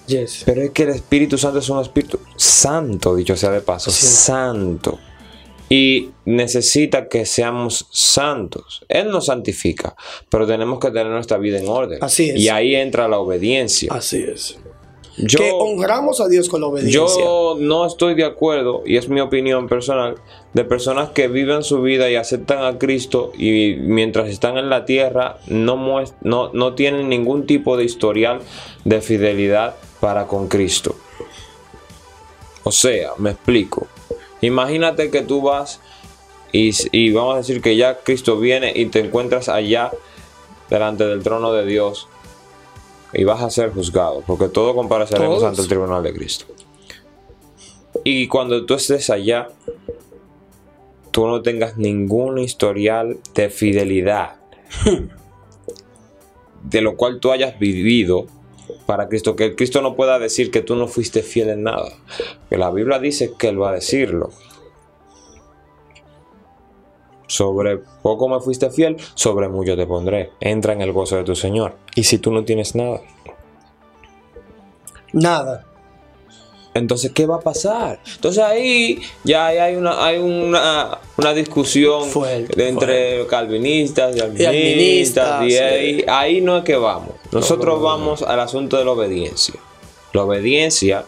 Yes. 0.05 0.43
Pero 0.45 0.61
es 0.61 0.69
que 0.71 0.83
el 0.83 0.89
Espíritu 0.89 1.37
Santo 1.37 1.57
es 1.59 1.69
un 1.69 1.81
Espíritu 1.81 2.19
santo, 2.35 3.15
dicho 3.15 3.35
sea 3.35 3.49
de 3.49 3.61
paso, 3.61 3.89
santo 3.89 4.99
y 5.69 6.11
necesita 6.25 7.07
que 7.07 7.25
seamos 7.25 7.87
santos. 7.91 8.85
Él 8.87 9.09
nos 9.09 9.25
santifica, 9.25 9.95
pero 10.29 10.47
tenemos 10.47 10.79
que 10.79 10.89
tener 10.89 11.07
nuestra 11.07 11.37
vida 11.37 11.59
en 11.59 11.67
orden. 11.67 11.99
Así 12.01 12.29
es. 12.29 12.39
Y 12.39 12.49
ahí 12.49 12.75
entra 12.75 13.07
la 13.07 13.19
obediencia. 13.19 13.91
Así 13.91 14.23
es. 14.23 14.57
que 15.35 15.51
honramos 15.51 16.21
a 16.21 16.27
Dios 16.27 16.47
con 16.47 16.61
la 16.61 16.67
obediencia. 16.67 16.99
Yo 16.99 17.57
no 17.59 17.85
estoy 17.85 18.15
de 18.15 18.23
acuerdo, 18.23 18.83
y 18.85 18.97
es 18.97 19.09
mi 19.09 19.19
opinión 19.19 19.67
personal, 19.67 20.15
de 20.53 20.63
personas 20.63 21.09
que 21.09 21.27
viven 21.27 21.63
su 21.63 21.81
vida 21.81 22.09
y 22.09 22.15
aceptan 22.15 22.63
a 22.63 22.77
Cristo 22.77 23.31
y 23.37 23.75
mientras 23.79 24.29
están 24.29 24.57
en 24.57 24.69
la 24.69 24.85
tierra 24.85 25.37
no, 25.47 26.03
no, 26.21 26.51
no 26.53 26.73
tienen 26.75 27.09
ningún 27.09 27.45
tipo 27.45 27.77
de 27.77 27.83
historial 27.83 28.39
de 28.85 29.01
fidelidad 29.01 29.75
para 29.99 30.27
con 30.27 30.47
Cristo. 30.47 30.95
O 32.63 32.71
sea, 32.71 33.11
me 33.17 33.31
explico. 33.31 33.87
Imagínate 34.41 35.09
que 35.09 35.21
tú 35.21 35.41
vas 35.41 35.79
y, 36.51 37.11
vamos 37.11 37.35
a 37.35 37.37
decir 37.37 37.61
que 37.61 37.75
ya 37.75 37.99
Cristo 37.99 38.39
viene 38.39 38.71
y 38.75 38.85
te 38.87 38.99
encuentras 38.99 39.49
allá 39.49 39.91
delante 40.69 41.05
del 41.05 41.23
trono 41.23 41.53
de 41.53 41.65
Dios 41.65 42.07
y 43.13 43.23
vas 43.23 43.41
a 43.41 43.49
ser 43.49 43.71
juzgado, 43.71 44.23
porque 44.25 44.47
todo 44.47 44.75
compareceremos 44.75 45.43
ante 45.43 45.61
el 45.61 45.67
tribunal 45.67 46.03
de 46.03 46.13
Cristo. 46.13 46.45
Y 48.03 48.27
cuando 48.27 48.65
tú 48.65 48.73
estés 48.75 49.09
allá, 49.09 49.49
tú 51.11 51.27
no 51.27 51.41
tengas 51.41 51.77
ningún 51.77 52.37
historial 52.37 53.17
de 53.33 53.49
fidelidad, 53.49 54.35
de 56.63 56.81
lo 56.81 56.95
cual 56.95 57.19
tú 57.19 57.31
hayas 57.31 57.57
vivido 57.59 58.27
para 58.85 59.07
Cristo, 59.07 59.35
que 59.35 59.55
Cristo 59.55 59.81
no 59.81 59.95
pueda 59.95 60.19
decir 60.19 60.51
que 60.51 60.61
tú 60.61 60.75
no 60.75 60.87
fuiste 60.87 61.23
fiel 61.23 61.49
en 61.49 61.63
nada, 61.63 61.89
que 62.49 62.57
la 62.57 62.71
Biblia 62.71 62.99
dice 62.99 63.33
que 63.37 63.49
Él 63.49 63.61
va 63.61 63.69
a 63.69 63.73
decirlo. 63.73 64.29
Sobre 67.27 67.79
poco 68.01 68.29
me 68.29 68.39
fuiste 68.39 68.69
fiel, 68.69 68.95
sobre 69.13 69.49
mucho 69.49 69.75
te 69.75 69.85
pondré. 69.85 70.31
Entra 70.39 70.71
en 70.71 70.81
el 70.81 70.93
gozo 70.93 71.17
de 71.17 71.25
tu 71.25 71.35
Señor. 71.35 71.75
¿Y 71.93 72.03
si 72.03 72.19
tú 72.19 72.31
no 72.31 72.45
tienes 72.45 72.73
nada? 72.73 73.01
Nada. 75.11 75.65
Entonces, 76.77 77.11
¿qué 77.11 77.25
va 77.25 77.37
a 77.37 77.39
pasar? 77.39 77.99
Entonces 78.15 78.43
ahí 78.43 78.99
ya 79.23 79.47
hay 79.47 79.75
una, 79.75 80.05
hay 80.05 80.19
una, 80.19 80.99
discusión 81.33 82.03
entre 82.55 83.25
calvinistas 83.27 84.15
y 84.15 84.19
alministas. 84.19 85.43
Y, 85.43 85.57
ahí, 85.57 86.05
ahí, 86.07 86.41
no 86.41 86.57
es 86.57 86.63
que 86.63 86.75
vamos. 86.75 87.15
Nosotros 87.31 87.81
vamos 87.81 88.21
al 88.21 88.39
asunto 88.39 88.77
de 88.77 88.85
la 88.85 88.91
obediencia. 88.91 89.55
La 90.13 90.23
obediencia 90.23 91.05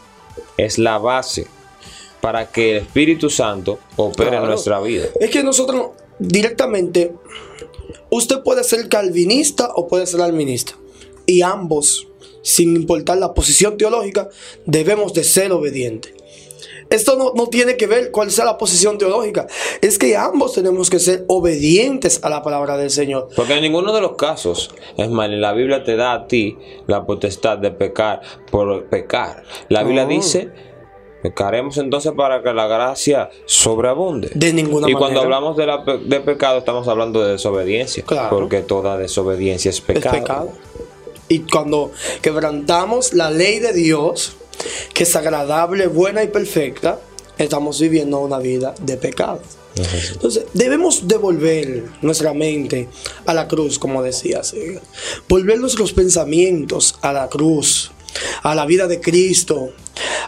es 0.57 0.77
la 0.77 0.97
base 0.97 1.47
para 2.21 2.51
que 2.51 2.77
el 2.77 2.83
Espíritu 2.83 3.29
Santo 3.29 3.79
opere 3.95 4.37
en 4.37 4.45
nuestra 4.45 4.79
vida. 4.81 5.05
Es 5.19 5.29
que 5.29 5.43
nosotros 5.43 5.91
directamente, 6.19 7.13
usted 8.09 8.41
puede 8.43 8.63
ser 8.63 8.89
calvinista 8.89 9.69
o 9.75 9.87
puede 9.87 10.05
ser 10.05 10.21
alminista. 10.21 10.73
Y 11.25 11.41
ambos 11.41 12.09
sin 12.41 12.75
importar 12.75 13.17
la 13.17 13.33
posición 13.33 13.77
teológica, 13.77 14.29
debemos 14.65 15.13
de 15.13 15.23
ser 15.23 15.51
obedientes. 15.51 16.13
Esto 16.89 17.33
no, 17.35 17.47
tiene 17.47 17.77
que 17.77 17.87
ver 17.87 18.11
cuál 18.11 18.31
sea 18.31 18.45
la 18.45 18.57
posición 18.57 18.97
teológica. 18.97 19.47
Es 19.81 19.97
que 19.97 20.15
ambos 20.15 20.53
tenemos 20.53 20.89
que 20.89 20.99
ser 20.99 21.25
obedientes 21.27 22.23
a 22.23 22.29
la 22.29 22.41
palabra 22.41 22.77
del 22.77 22.89
Señor. 22.89 23.29
Porque 23.35 23.53
en 23.53 23.61
ninguno 23.61 23.93
de 23.93 24.01
los 24.01 24.15
casos, 24.15 24.73
es 24.97 25.09
más, 25.09 25.29
la 25.29 25.53
Biblia 25.53 25.83
te 25.83 25.95
da 25.95 26.13
a 26.13 26.27
ti 26.27 26.57
la 26.87 27.05
potestad 27.05 27.57
de 27.57 27.71
pecar 27.71 28.21
por 28.51 28.85
pecar. 28.89 29.43
La 29.69 29.83
Biblia 29.83 30.05
dice, 30.05 30.49
pecaremos 31.21 31.77
entonces 31.77 32.11
para 32.13 32.41
que 32.41 32.53
la 32.53 32.67
gracia 32.67 33.29
sobreabunde. 33.45 34.31
De 34.33 34.53
ninguna 34.53 34.89
y 34.89 34.93
cuando 34.93 35.21
hablamos 35.21 35.57
de, 35.57 35.67
de, 36.05 36.19
pecado, 36.21 36.59
estamos 36.59 36.87
hablando 36.87 37.23
de 37.23 37.33
desobediencia. 37.33 38.03
Porque 38.29 38.61
toda 38.61 38.97
desobediencia 38.97 39.69
es 39.69 39.81
pecado. 39.81 40.15
Es 40.15 40.21
pecado. 40.21 40.51
Y 41.27 41.39
cuando 41.41 41.91
quebrantamos 42.23 43.13
la 43.13 43.29
ley 43.29 43.59
de 43.59 43.71
Dios, 43.71 44.35
que 44.93 45.03
es 45.03 45.15
agradable, 45.15 45.87
buena 45.87 46.23
y 46.23 46.27
perfecta, 46.27 46.99
estamos 47.37 47.79
viviendo 47.79 48.19
una 48.19 48.39
vida 48.39 48.75
de 48.81 48.97
pecado. 48.97 49.41
Entonces, 50.11 50.45
debemos 50.53 51.07
devolver 51.07 51.85
nuestra 52.01 52.33
mente 52.33 52.89
a 53.25 53.33
la 53.33 53.47
cruz, 53.47 53.79
como 53.79 54.03
decía 54.03 54.41
Volver 55.27 55.59
nuestros 55.59 55.93
pensamientos 55.93 56.95
a 57.01 57.13
la 57.13 57.29
cruz, 57.29 57.91
a 58.43 58.55
la 58.55 58.65
vida 58.65 58.87
de 58.87 58.99
Cristo, 58.99 59.71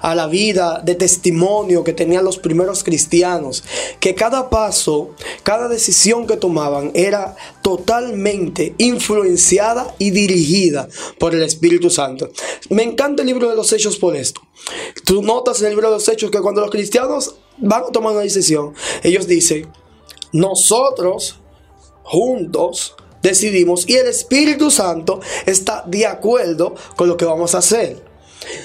a 0.01 0.15
la 0.15 0.27
vida 0.27 0.81
de 0.83 0.95
testimonio 0.95 1.83
que 1.83 1.93
tenían 1.93 2.23
los 2.23 2.37
primeros 2.37 2.83
cristianos, 2.83 3.63
que 3.99 4.15
cada 4.15 4.49
paso, 4.49 5.15
cada 5.43 5.67
decisión 5.67 6.27
que 6.27 6.37
tomaban 6.37 6.91
era 6.93 7.35
totalmente 7.61 8.75
influenciada 8.77 9.93
y 9.97 10.11
dirigida 10.11 10.87
por 11.19 11.35
el 11.35 11.43
Espíritu 11.43 11.89
Santo. 11.89 12.29
Me 12.69 12.83
encanta 12.83 13.21
el 13.21 13.27
libro 13.27 13.49
de 13.49 13.55
los 13.55 13.71
Hechos 13.73 13.97
por 13.97 14.15
esto. 14.15 14.41
Tú 15.05 15.21
notas 15.21 15.59
en 15.61 15.67
el 15.67 15.71
libro 15.73 15.89
de 15.89 15.95
los 15.95 16.07
Hechos 16.07 16.31
que 16.31 16.41
cuando 16.41 16.61
los 16.61 16.71
cristianos 16.71 17.35
van 17.57 17.83
a 17.83 17.91
tomar 17.91 18.13
una 18.13 18.21
decisión, 18.21 18.73
ellos 19.03 19.27
dicen, 19.27 19.71
nosotros 20.31 21.39
juntos 22.03 22.95
decidimos 23.21 23.87
y 23.87 23.95
el 23.95 24.07
Espíritu 24.07 24.71
Santo 24.71 25.19
está 25.45 25.83
de 25.85 26.05
acuerdo 26.05 26.75
con 26.95 27.07
lo 27.07 27.17
que 27.17 27.25
vamos 27.25 27.55
a 27.55 27.59
hacer. 27.59 28.10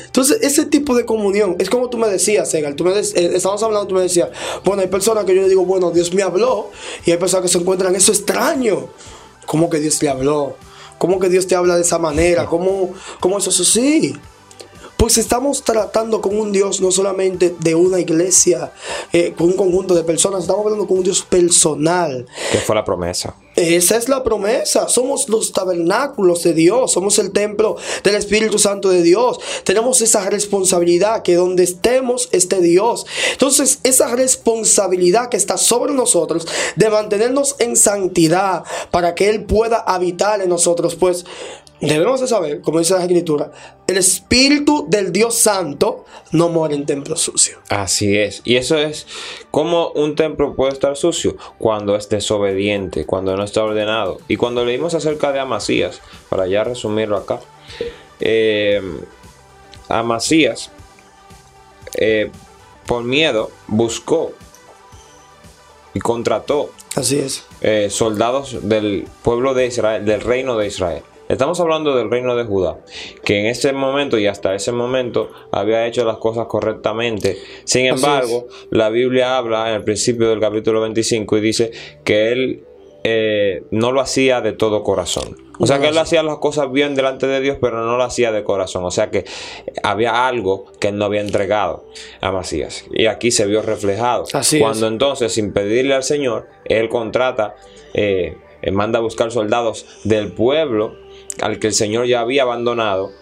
Entonces, 0.06 0.38
ese 0.42 0.66
tipo 0.66 0.94
de 0.94 1.04
comunión, 1.04 1.56
es 1.58 1.70
como 1.70 1.90
tú 1.90 1.98
me 1.98 2.08
decías, 2.08 2.50
Segal, 2.50 2.74
tú 2.74 2.84
me 2.84 2.92
eh, 2.98 3.02
estamos 3.34 3.62
hablando, 3.62 3.86
tú 3.86 3.94
me 3.94 4.02
decías, 4.02 4.30
bueno, 4.64 4.82
hay 4.82 4.88
personas 4.88 5.24
que 5.24 5.34
yo 5.34 5.42
le 5.42 5.48
digo, 5.48 5.64
bueno, 5.64 5.90
Dios 5.90 6.12
me 6.14 6.22
habló, 6.22 6.70
y 7.04 7.10
hay 7.10 7.16
personas 7.18 7.42
que 7.42 7.48
se 7.48 7.58
encuentran 7.58 7.94
eso 7.94 8.12
extraño. 8.12 8.88
¿Cómo 9.46 9.70
que 9.70 9.78
Dios 9.78 9.98
te 9.98 10.08
habló? 10.08 10.56
¿Cómo 10.98 11.18
que 11.20 11.28
Dios 11.28 11.46
te 11.46 11.54
habla 11.54 11.76
de 11.76 11.82
esa 11.82 11.98
manera? 11.98 12.46
¿Cómo, 12.46 12.94
cómo 13.20 13.38
eso? 13.38 13.50
Eso 13.50 13.64
sí. 13.64 14.16
Pues 14.96 15.18
estamos 15.18 15.62
tratando 15.62 16.20
con 16.20 16.38
un 16.38 16.52
Dios 16.52 16.80
no 16.80 16.90
solamente 16.90 17.54
de 17.58 17.74
una 17.74 18.00
iglesia, 18.00 18.72
eh, 19.12 19.34
con 19.36 19.48
un 19.48 19.52
conjunto 19.54 19.94
de 19.94 20.04
personas, 20.04 20.42
estamos 20.42 20.64
hablando 20.64 20.86
con 20.86 20.98
un 20.98 21.04
Dios 21.04 21.22
personal. 21.22 22.26
Que 22.50 22.58
fue 22.58 22.74
la 22.74 22.84
promesa. 22.84 23.34
Esa 23.56 23.96
es 23.96 24.10
la 24.10 24.22
promesa. 24.22 24.86
Somos 24.88 25.30
los 25.30 25.52
tabernáculos 25.52 26.42
de 26.42 26.52
Dios. 26.52 26.92
Somos 26.92 27.18
el 27.18 27.32
templo 27.32 27.76
del 28.04 28.14
Espíritu 28.14 28.58
Santo 28.58 28.90
de 28.90 29.02
Dios. 29.02 29.38
Tenemos 29.64 30.02
esa 30.02 30.28
responsabilidad 30.28 31.22
que 31.22 31.36
donde 31.36 31.64
estemos 31.64 32.28
esté 32.32 32.60
Dios. 32.60 33.06
Entonces, 33.32 33.80
esa 33.82 34.14
responsabilidad 34.14 35.30
que 35.30 35.38
está 35.38 35.56
sobre 35.56 35.94
nosotros 35.94 36.46
de 36.76 36.90
mantenernos 36.90 37.56
en 37.58 37.76
santidad 37.76 38.64
para 38.90 39.14
que 39.14 39.30
Él 39.30 39.44
pueda 39.44 39.78
habitar 39.78 40.42
en 40.42 40.50
nosotros, 40.50 40.94
pues 40.94 41.24
debemos 41.80 42.20
de 42.20 42.26
saber, 42.26 42.60
como 42.60 42.78
dice 42.78 42.94
la 42.94 43.02
escritura, 43.02 43.52
el 43.86 43.98
espíritu 43.98 44.86
del 44.88 45.12
Dios 45.12 45.36
Santo 45.36 46.04
no 46.32 46.48
muere 46.48 46.74
en 46.74 46.86
templo 46.86 47.16
sucio. 47.16 47.58
Así 47.68 48.16
es. 48.16 48.40
Y 48.44 48.56
eso 48.56 48.78
es 48.78 49.06
como 49.50 49.90
un 49.90 50.14
templo 50.14 50.54
puede 50.54 50.72
estar 50.72 50.96
sucio 50.96 51.36
cuando 51.58 51.96
es 51.96 52.08
desobediente, 52.08 53.04
cuando 53.04 53.36
no 53.36 53.44
está 53.44 53.62
ordenado. 53.62 54.18
Y 54.28 54.36
cuando 54.36 54.64
leímos 54.64 54.94
acerca 54.94 55.32
de 55.32 55.40
Amasías, 55.40 56.00
para 56.28 56.46
ya 56.46 56.64
resumirlo 56.64 57.16
acá, 57.16 57.40
eh, 58.20 58.80
Amasías, 59.88 60.70
eh, 61.94 62.30
por 62.86 63.04
miedo, 63.04 63.50
buscó 63.66 64.32
y 65.94 66.00
contrató 66.00 66.70
Así 66.94 67.18
es. 67.18 67.44
Eh, 67.60 67.88
soldados 67.90 68.66
del 68.66 69.06
pueblo 69.22 69.52
de 69.52 69.66
Israel, 69.66 70.06
del 70.06 70.22
reino 70.22 70.56
de 70.56 70.66
Israel 70.68 71.02
Estamos 71.28 71.58
hablando 71.58 71.96
del 71.96 72.08
reino 72.08 72.36
de 72.36 72.44
Judá, 72.44 72.78
que 73.24 73.40
en 73.40 73.46
ese 73.46 73.72
momento 73.72 74.16
y 74.16 74.28
hasta 74.28 74.54
ese 74.54 74.70
momento 74.70 75.30
había 75.50 75.84
hecho 75.86 76.04
las 76.04 76.18
cosas 76.18 76.46
correctamente. 76.46 77.36
Sin 77.64 77.86
embargo, 77.86 78.46
la 78.70 78.90
Biblia 78.90 79.36
habla 79.36 79.68
en 79.70 79.76
el 79.76 79.84
principio 79.84 80.28
del 80.28 80.38
capítulo 80.38 80.80
25 80.82 81.36
y 81.38 81.40
dice 81.40 81.72
que 82.04 82.30
él 82.30 82.64
eh, 83.02 83.64
no 83.72 83.90
lo 83.90 84.00
hacía 84.00 84.40
de 84.40 84.52
todo 84.52 84.84
corazón. 84.84 85.36
O 85.58 85.66
sea 85.66 85.80
que 85.80 85.88
él 85.88 85.98
hacía 85.98 86.22
las 86.22 86.38
cosas 86.38 86.70
bien 86.70 86.94
delante 86.94 87.26
de 87.26 87.40
Dios, 87.40 87.56
pero 87.60 87.84
no 87.84 87.96
lo 87.96 88.04
hacía 88.04 88.30
de 88.30 88.44
corazón. 88.44 88.84
O 88.84 88.90
sea 88.90 89.10
que 89.10 89.24
había 89.82 90.28
algo 90.28 90.66
que 90.78 90.88
él 90.88 90.98
no 90.98 91.06
había 91.06 91.22
entregado 91.22 91.86
a 92.20 92.30
Macías. 92.30 92.84
Y 92.92 93.06
aquí 93.06 93.30
se 93.30 93.46
vio 93.46 93.62
reflejado. 93.62 94.24
Así 94.32 94.58
Cuando 94.58 94.86
entonces, 94.86 95.32
sin 95.32 95.52
pedirle 95.52 95.94
al 95.94 96.02
Señor, 96.02 96.48
él 96.66 96.88
contrata, 96.88 97.56
eh, 97.94 98.36
manda 98.72 98.98
a 98.98 99.02
buscar 99.02 99.32
soldados 99.32 99.86
del 100.04 100.32
pueblo 100.32 101.05
al 101.40 101.58
que 101.58 101.68
el 101.68 101.74
Señor 101.74 102.06
ya 102.06 102.20
había 102.20 102.42
abandonado 102.42 103.12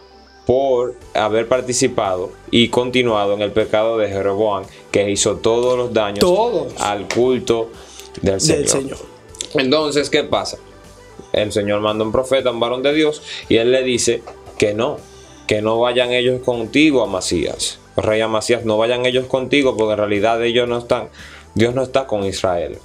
por 0.47 0.95
haber 1.15 1.49
participado 1.49 2.33
y 2.51 2.69
continuado 2.69 3.35
en 3.35 3.43
el 3.43 3.53
pecado 3.53 3.97
de 3.97 4.09
Jeroboam, 4.09 4.65
que 4.91 5.11
hizo 5.11 5.37
todos 5.37 5.77
los 5.77 5.93
daños 5.93 6.25
al 6.79 7.09
culto 7.09 7.71
del 8.21 8.41
Señor. 8.41 8.99
Entonces, 9.55 10.11
¿qué 10.11 10.25
pasa? 10.25 10.59
El 11.33 11.53
Señor 11.53 11.81
manda 11.81 12.05
un 12.05 12.13
profeta, 12.13 12.51
un 12.51 12.61
varón 12.61 12.83
de 12.83 12.93
Dios, 12.93 13.23
y 13.49 13.57
él 13.57 13.73
le 13.73 13.83
dice 13.83 14.23
que 14.59 14.75
no, 14.75 14.99
que 15.47 15.63
no 15.63 15.81
vayan 15.81 16.13
ellos 16.13 16.43
contigo, 16.43 17.03
Amasías. 17.03 17.79
Rey 17.97 18.21
Amasías, 18.21 18.65
no 18.65 18.77
vayan 18.77 19.07
ellos 19.07 19.27
contigo, 19.27 19.77
porque 19.77 19.93
en 19.93 19.99
realidad 19.99 20.43
ellos 20.45 20.69
no 20.69 20.79
están, 20.79 21.09
Dios 21.55 21.75
no 21.75 21.83
está 21.83 22.07
con 22.07 22.25
Israel. 22.25 22.79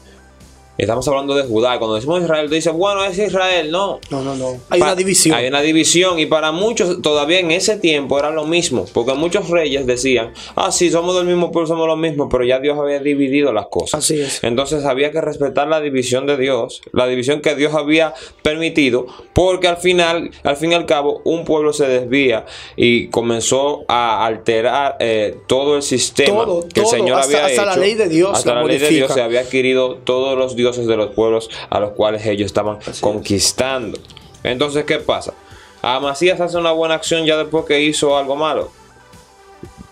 Estamos 0.80 1.06
hablando 1.10 1.36
de 1.36 1.44
Judá. 1.44 1.78
Cuando 1.78 1.96
decimos 1.96 2.22
Israel, 2.22 2.48
tú 2.48 2.56
dices, 2.56 2.72
bueno, 2.72 3.04
es 3.04 3.20
Israel. 3.20 3.70
No. 3.70 4.00
No, 4.10 4.22
no, 4.24 4.34
no. 4.36 4.62
Hay 4.70 4.82
una 4.82 4.96
división. 4.96 5.36
Hay 5.36 5.48
una 5.48 5.62
división. 5.62 6.18
Y 6.20 6.26
para 6.26 6.54
muchos, 6.54 7.02
todavía 7.02 7.40
en 7.40 7.52
ese 7.52 7.76
tiempo 7.76 8.18
era 8.18 8.32
lo 8.32 8.46
mismo. 8.46 8.86
Porque 8.94 9.14
muchos 9.14 9.50
reyes 9.50 9.86
decían, 9.86 10.32
ah, 10.56 10.72
sí, 10.72 10.90
somos 10.90 11.18
del 11.18 11.26
mismo 11.26 11.52
pueblo, 11.52 11.68
somos 11.68 11.86
lo 11.86 11.98
mismo. 11.98 12.30
Pero 12.30 12.46
ya 12.46 12.60
Dios 12.60 12.80
había 12.80 13.00
dividido 13.00 13.52
las 13.52 13.68
cosas. 13.68 14.06
Así 14.06 14.22
es. 14.22 14.42
Entonces 14.42 14.86
había 14.86 15.12
que 15.12 15.20
respetar 15.20 15.68
la 15.68 15.82
división 15.82 16.26
de 16.26 16.38
Dios. 16.38 16.82
La 16.94 17.08
división 17.08 17.42
que 17.42 17.56
Dios 17.56 17.74
había 17.74 18.14
permitido. 18.42 19.06
Porque 19.34 19.68
al 19.68 19.78
final, 19.78 20.32
al 20.44 20.56
fin 20.56 20.72
y 20.72 20.76
al 20.76 20.86
cabo, 20.86 21.22
un 21.26 21.44
pueblo 21.44 21.74
se 21.74 21.90
desvía 21.90 22.46
y 22.78 23.10
comenzó 23.10 23.84
a 23.90 24.26
alterar 24.26 24.96
eh, 25.02 25.36
todo 25.46 25.76
el 25.76 25.82
sistema 25.82 26.46
que 26.74 26.80
el 26.80 26.88
Señor 26.88 27.20
había 27.20 27.50
hecho. 27.50 27.62
Hasta 27.62 27.66
la 27.66 27.76
ley 27.76 27.96
de 27.96 28.08
Dios. 28.08 28.32
Hasta 28.34 28.56
la 28.56 28.64
ley 28.64 28.78
de 28.78 28.88
Dios 28.88 29.14
se 29.14 29.22
había 29.22 29.42
adquirido 29.42 29.98
todos 30.06 30.38
los 30.38 30.56
dioses 30.56 30.69
de 30.78 30.98
los 30.98 31.12
pueblos 31.14 31.50
a 31.70 31.80
los 31.80 31.92
cuales 31.92 32.26
ellos 32.26 32.48
estaban 32.48 32.80
conquistando. 33.02 34.00
Entonces, 34.44 34.86
¿qué 34.86 35.00
pasa? 35.00 35.34
Amasías 35.82 36.40
hace 36.42 36.58
una 36.58 36.72
buena 36.72 36.96
acción 36.96 37.26
ya 37.26 37.38
después 37.38 37.66
que 37.66 37.82
hizo 37.82 38.18
algo 38.18 38.36
malo. 38.36 38.72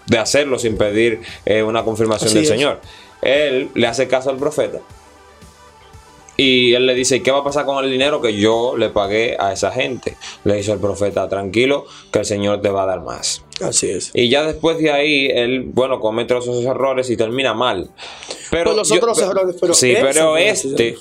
De 0.06 0.18
hacerlo 0.18 0.58
sin 0.58 0.78
pedir 0.78 1.22
eh, 1.46 1.64
una 1.64 1.84
confirmación 1.84 2.34
del 2.34 2.46
Señor. 2.46 2.80
Él 3.22 3.70
le 3.74 3.88
hace 3.88 4.08
caso 4.08 4.30
al 4.30 4.38
profeta. 4.38 4.80
Y 6.38 6.76
él 6.76 6.86
le 6.86 6.94
dice, 6.94 7.24
¿qué 7.24 7.32
va 7.32 7.40
a 7.40 7.44
pasar 7.44 7.66
con 7.66 7.84
el 7.84 7.90
dinero 7.90 8.22
que 8.22 8.38
yo 8.38 8.78
le 8.78 8.90
pagué 8.90 9.36
a 9.40 9.52
esa 9.52 9.72
gente? 9.72 10.16
Le 10.44 10.56
dice 10.56 10.72
el 10.72 10.80
profeta, 10.80 11.28
tranquilo, 11.28 11.86
que 12.12 12.20
el 12.20 12.26
Señor 12.26 12.62
te 12.62 12.70
va 12.70 12.84
a 12.84 12.86
dar 12.86 13.02
más. 13.02 13.44
Así 13.62 13.90
es. 13.90 14.12
Y 14.14 14.30
ya 14.30 14.44
después 14.44 14.78
de 14.78 14.92
ahí, 14.92 15.28
él, 15.28 15.64
bueno, 15.64 16.00
comete 16.00 16.38
esos 16.38 16.64
errores 16.64 17.10
y 17.10 17.18
termina 17.18 17.54
mal. 17.54 17.90
Pero 18.52 18.76
pues 18.76 18.78
los 18.78 18.92
otros 18.92 19.20
errores, 19.20 19.56
pero 19.60 19.74
sí, 19.74 19.96
pero 20.00 20.38
este, 20.38 20.98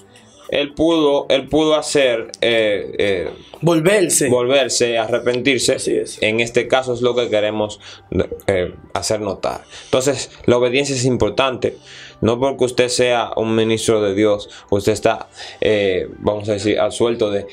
él 0.49 0.73
pudo, 0.75 1.27
él 1.29 1.49
pudo 1.49 1.75
hacer 1.75 2.33
eh, 2.41 2.95
eh, 2.99 3.31
volverse, 3.61 4.29
volverse, 4.29 4.97
arrepentirse. 4.99 5.77
En 6.21 6.41
este 6.41 6.67
caso 6.69 6.95
es 6.95 7.03
lo 7.03 7.15
que 7.15 7.29
queremos 7.29 7.81
eh, 8.47 8.73
hacer 8.95 9.21
notar. 9.21 9.65
Entonces, 9.85 10.31
la 10.47 10.57
obediencia 10.57 10.95
es 10.95 11.05
importante. 11.05 11.77
No 12.23 12.41
porque 12.41 12.65
usted 12.65 12.89
sea 12.89 13.33
un 13.37 13.55
ministro 13.55 14.01
de 14.01 14.15
Dios, 14.15 14.49
usted 14.71 14.93
está, 14.93 15.29
vamos 16.21 16.49
a 16.49 16.53
decir, 16.53 16.81
al 16.81 16.91
suelto 16.91 17.31
de 17.31 17.47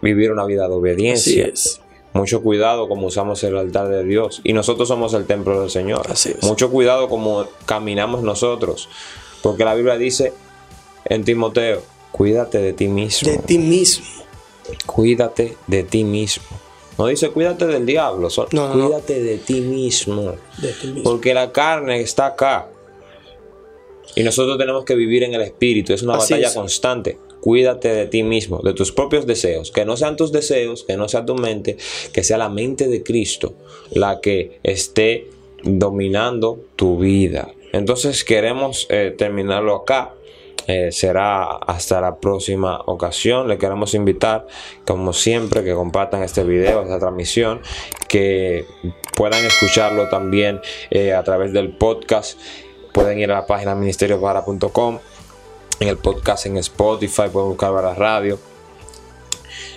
vivir 0.00 0.30
una 0.30 0.46
vida 0.46 0.68
de 0.68 0.74
obediencia. 0.74 1.46
Así 1.46 1.50
es. 1.50 1.80
Mucho 2.18 2.42
cuidado 2.42 2.88
como 2.88 3.06
usamos 3.06 3.44
el 3.44 3.56
altar 3.56 3.88
de 3.88 4.02
Dios. 4.02 4.40
Y 4.42 4.52
nosotros 4.52 4.88
somos 4.88 5.14
el 5.14 5.24
templo 5.24 5.60
del 5.60 5.70
Señor. 5.70 6.04
Mucho 6.42 6.68
cuidado 6.68 7.08
como 7.08 7.46
caminamos 7.64 8.22
nosotros. 8.22 8.88
Porque 9.40 9.64
la 9.64 9.76
Biblia 9.76 9.96
dice 9.96 10.32
en 11.04 11.24
Timoteo, 11.24 11.80
cuídate 12.10 12.58
de 12.58 12.72
ti 12.72 12.88
mismo. 12.88 13.30
De 13.30 13.38
ti 13.38 13.58
mismo. 13.58 14.04
Cuídate 14.84 15.56
de 15.68 15.84
ti 15.84 16.02
mismo. 16.02 16.44
No 16.98 17.06
dice 17.06 17.30
cuídate 17.30 17.66
del 17.66 17.86
diablo, 17.86 18.28
cuídate 18.28 19.22
De, 19.22 19.38
ti 19.38 19.60
mismo. 19.60 20.34
de 20.60 20.72
ti 20.72 20.88
mismo. 20.88 21.04
Porque 21.04 21.32
la 21.32 21.52
carne 21.52 22.00
está 22.00 22.26
acá. 22.26 22.68
Y 24.16 24.24
nosotros 24.24 24.58
tenemos 24.58 24.84
que 24.84 24.96
vivir 24.96 25.22
en 25.22 25.34
el 25.34 25.42
espíritu. 25.42 25.92
Es 25.92 26.02
una 26.02 26.16
batalla 26.16 26.52
constante 26.52 27.16
cuídate 27.40 27.88
de 27.88 28.06
ti 28.06 28.22
mismo, 28.22 28.60
de 28.62 28.74
tus 28.74 28.92
propios 28.92 29.26
deseos, 29.26 29.70
que 29.70 29.84
no 29.84 29.96
sean 29.96 30.16
tus 30.16 30.32
deseos, 30.32 30.84
que 30.84 30.96
no 30.96 31.08
sea 31.08 31.24
tu 31.24 31.34
mente, 31.34 31.76
que 32.12 32.24
sea 32.24 32.38
la 32.38 32.48
mente 32.48 32.88
de 32.88 33.02
Cristo 33.02 33.54
la 33.90 34.20
que 34.20 34.60
esté 34.62 35.26
dominando 35.62 36.60
tu 36.76 36.98
vida. 36.98 37.52
Entonces 37.72 38.24
queremos 38.24 38.86
eh, 38.90 39.14
terminarlo 39.16 39.74
acá. 39.74 40.14
Eh, 40.66 40.92
será 40.92 41.56
hasta 41.56 42.00
la 42.00 42.16
próxima 42.16 42.80
ocasión. 42.86 43.48
Le 43.48 43.56
queremos 43.56 43.94
invitar, 43.94 44.46
como 44.86 45.14
siempre, 45.14 45.64
que 45.64 45.72
compartan 45.72 46.22
este 46.22 46.44
video, 46.44 46.82
esta 46.82 46.98
transmisión, 46.98 47.62
que 48.06 48.66
puedan 49.16 49.44
escucharlo 49.44 50.08
también 50.10 50.60
eh, 50.90 51.14
a 51.14 51.22
través 51.22 51.52
del 51.54 51.76
podcast. 51.76 52.38
Pueden 52.92 53.18
ir 53.18 53.30
a 53.30 53.36
la 53.36 53.46
página 53.46 53.74
ministeriopara.com 53.74 54.98
en 55.80 55.88
el 55.88 55.96
podcast 55.96 56.46
en 56.46 56.56
Spotify, 56.58 57.24
pueden 57.32 57.50
buscar 57.50 57.72
para 57.72 57.94
radio. 57.94 58.38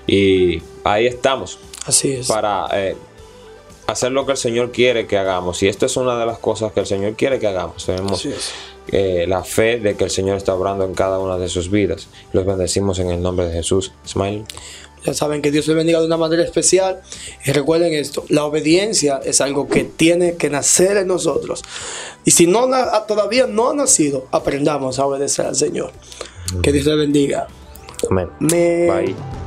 Y 0.08 0.62
ahí 0.84 1.08
estamos. 1.08 1.60
Así 1.86 2.14
es. 2.14 2.28
Para 2.28 2.68
eh, 2.74 2.96
hacer 3.88 4.12
lo 4.12 4.26
que 4.26 4.32
el 4.34 4.38
Señor 4.38 4.72
quiere 4.72 5.08
que 5.08 5.18
hagamos. 5.18 5.62
Y 5.64 5.68
esto 5.68 5.86
es 5.86 5.98
una 5.98 6.18
de 6.18 6.26
las 6.26 6.40
cosas 6.40 6.72
que 6.72 6.80
el 6.80 6.86
Señor 6.86 7.14
quiere 7.14 7.40
que 7.40 7.48
hagamos. 7.48 7.86
Tenemos 7.86 8.28
eh, 8.88 9.26
la 9.28 9.44
fe 9.44 9.80
de 9.80 9.96
que 9.96 10.06
el 10.06 10.10
Señor 10.10 10.38
está 10.38 10.56
obrando 10.56 10.86
en 10.86 10.94
cada 10.94 11.20
una 11.20 11.38
de 11.38 11.50
sus 11.50 11.70
vidas. 11.70 12.08
Los 12.34 12.46
bendecimos 12.46 13.00
en 13.00 13.10
el 13.10 13.22
nombre 13.22 13.48
de 13.48 13.54
Jesús. 13.54 13.92
Smile. 14.08 14.44
Ya 15.06 15.14
saben 15.14 15.42
que 15.42 15.52
Dios 15.52 15.68
les 15.68 15.76
bendiga 15.76 16.00
de 16.00 16.06
una 16.06 16.18
manera 16.18 16.44
especial. 16.44 17.02
Y 17.46 17.52
recuerden 17.52 17.94
esto, 17.94 18.26
la 18.30 18.46
obediencia 18.46 19.20
es 19.24 19.42
algo 19.42 19.68
que 19.68 19.84
tiene 19.84 20.36
que 20.36 20.50
nacer 20.50 20.98
en 20.98 21.08
nosotros. 21.08 21.64
Y 22.24 22.32
si 22.32 22.48
no 22.48 22.70
todavía 23.08 23.48
no 23.48 23.70
ha 23.70 23.74
nacido, 23.74 24.28
aprendamos 24.32 25.00
a 25.00 25.06
obedecer 25.06 25.46
al 25.48 25.56
Señor. 25.56 25.92
Que 26.62 26.72
Dios 26.72 26.86
les 26.86 26.98
bendiga. 26.98 27.48
Amén. 28.10 28.30
Bye. 28.40 29.41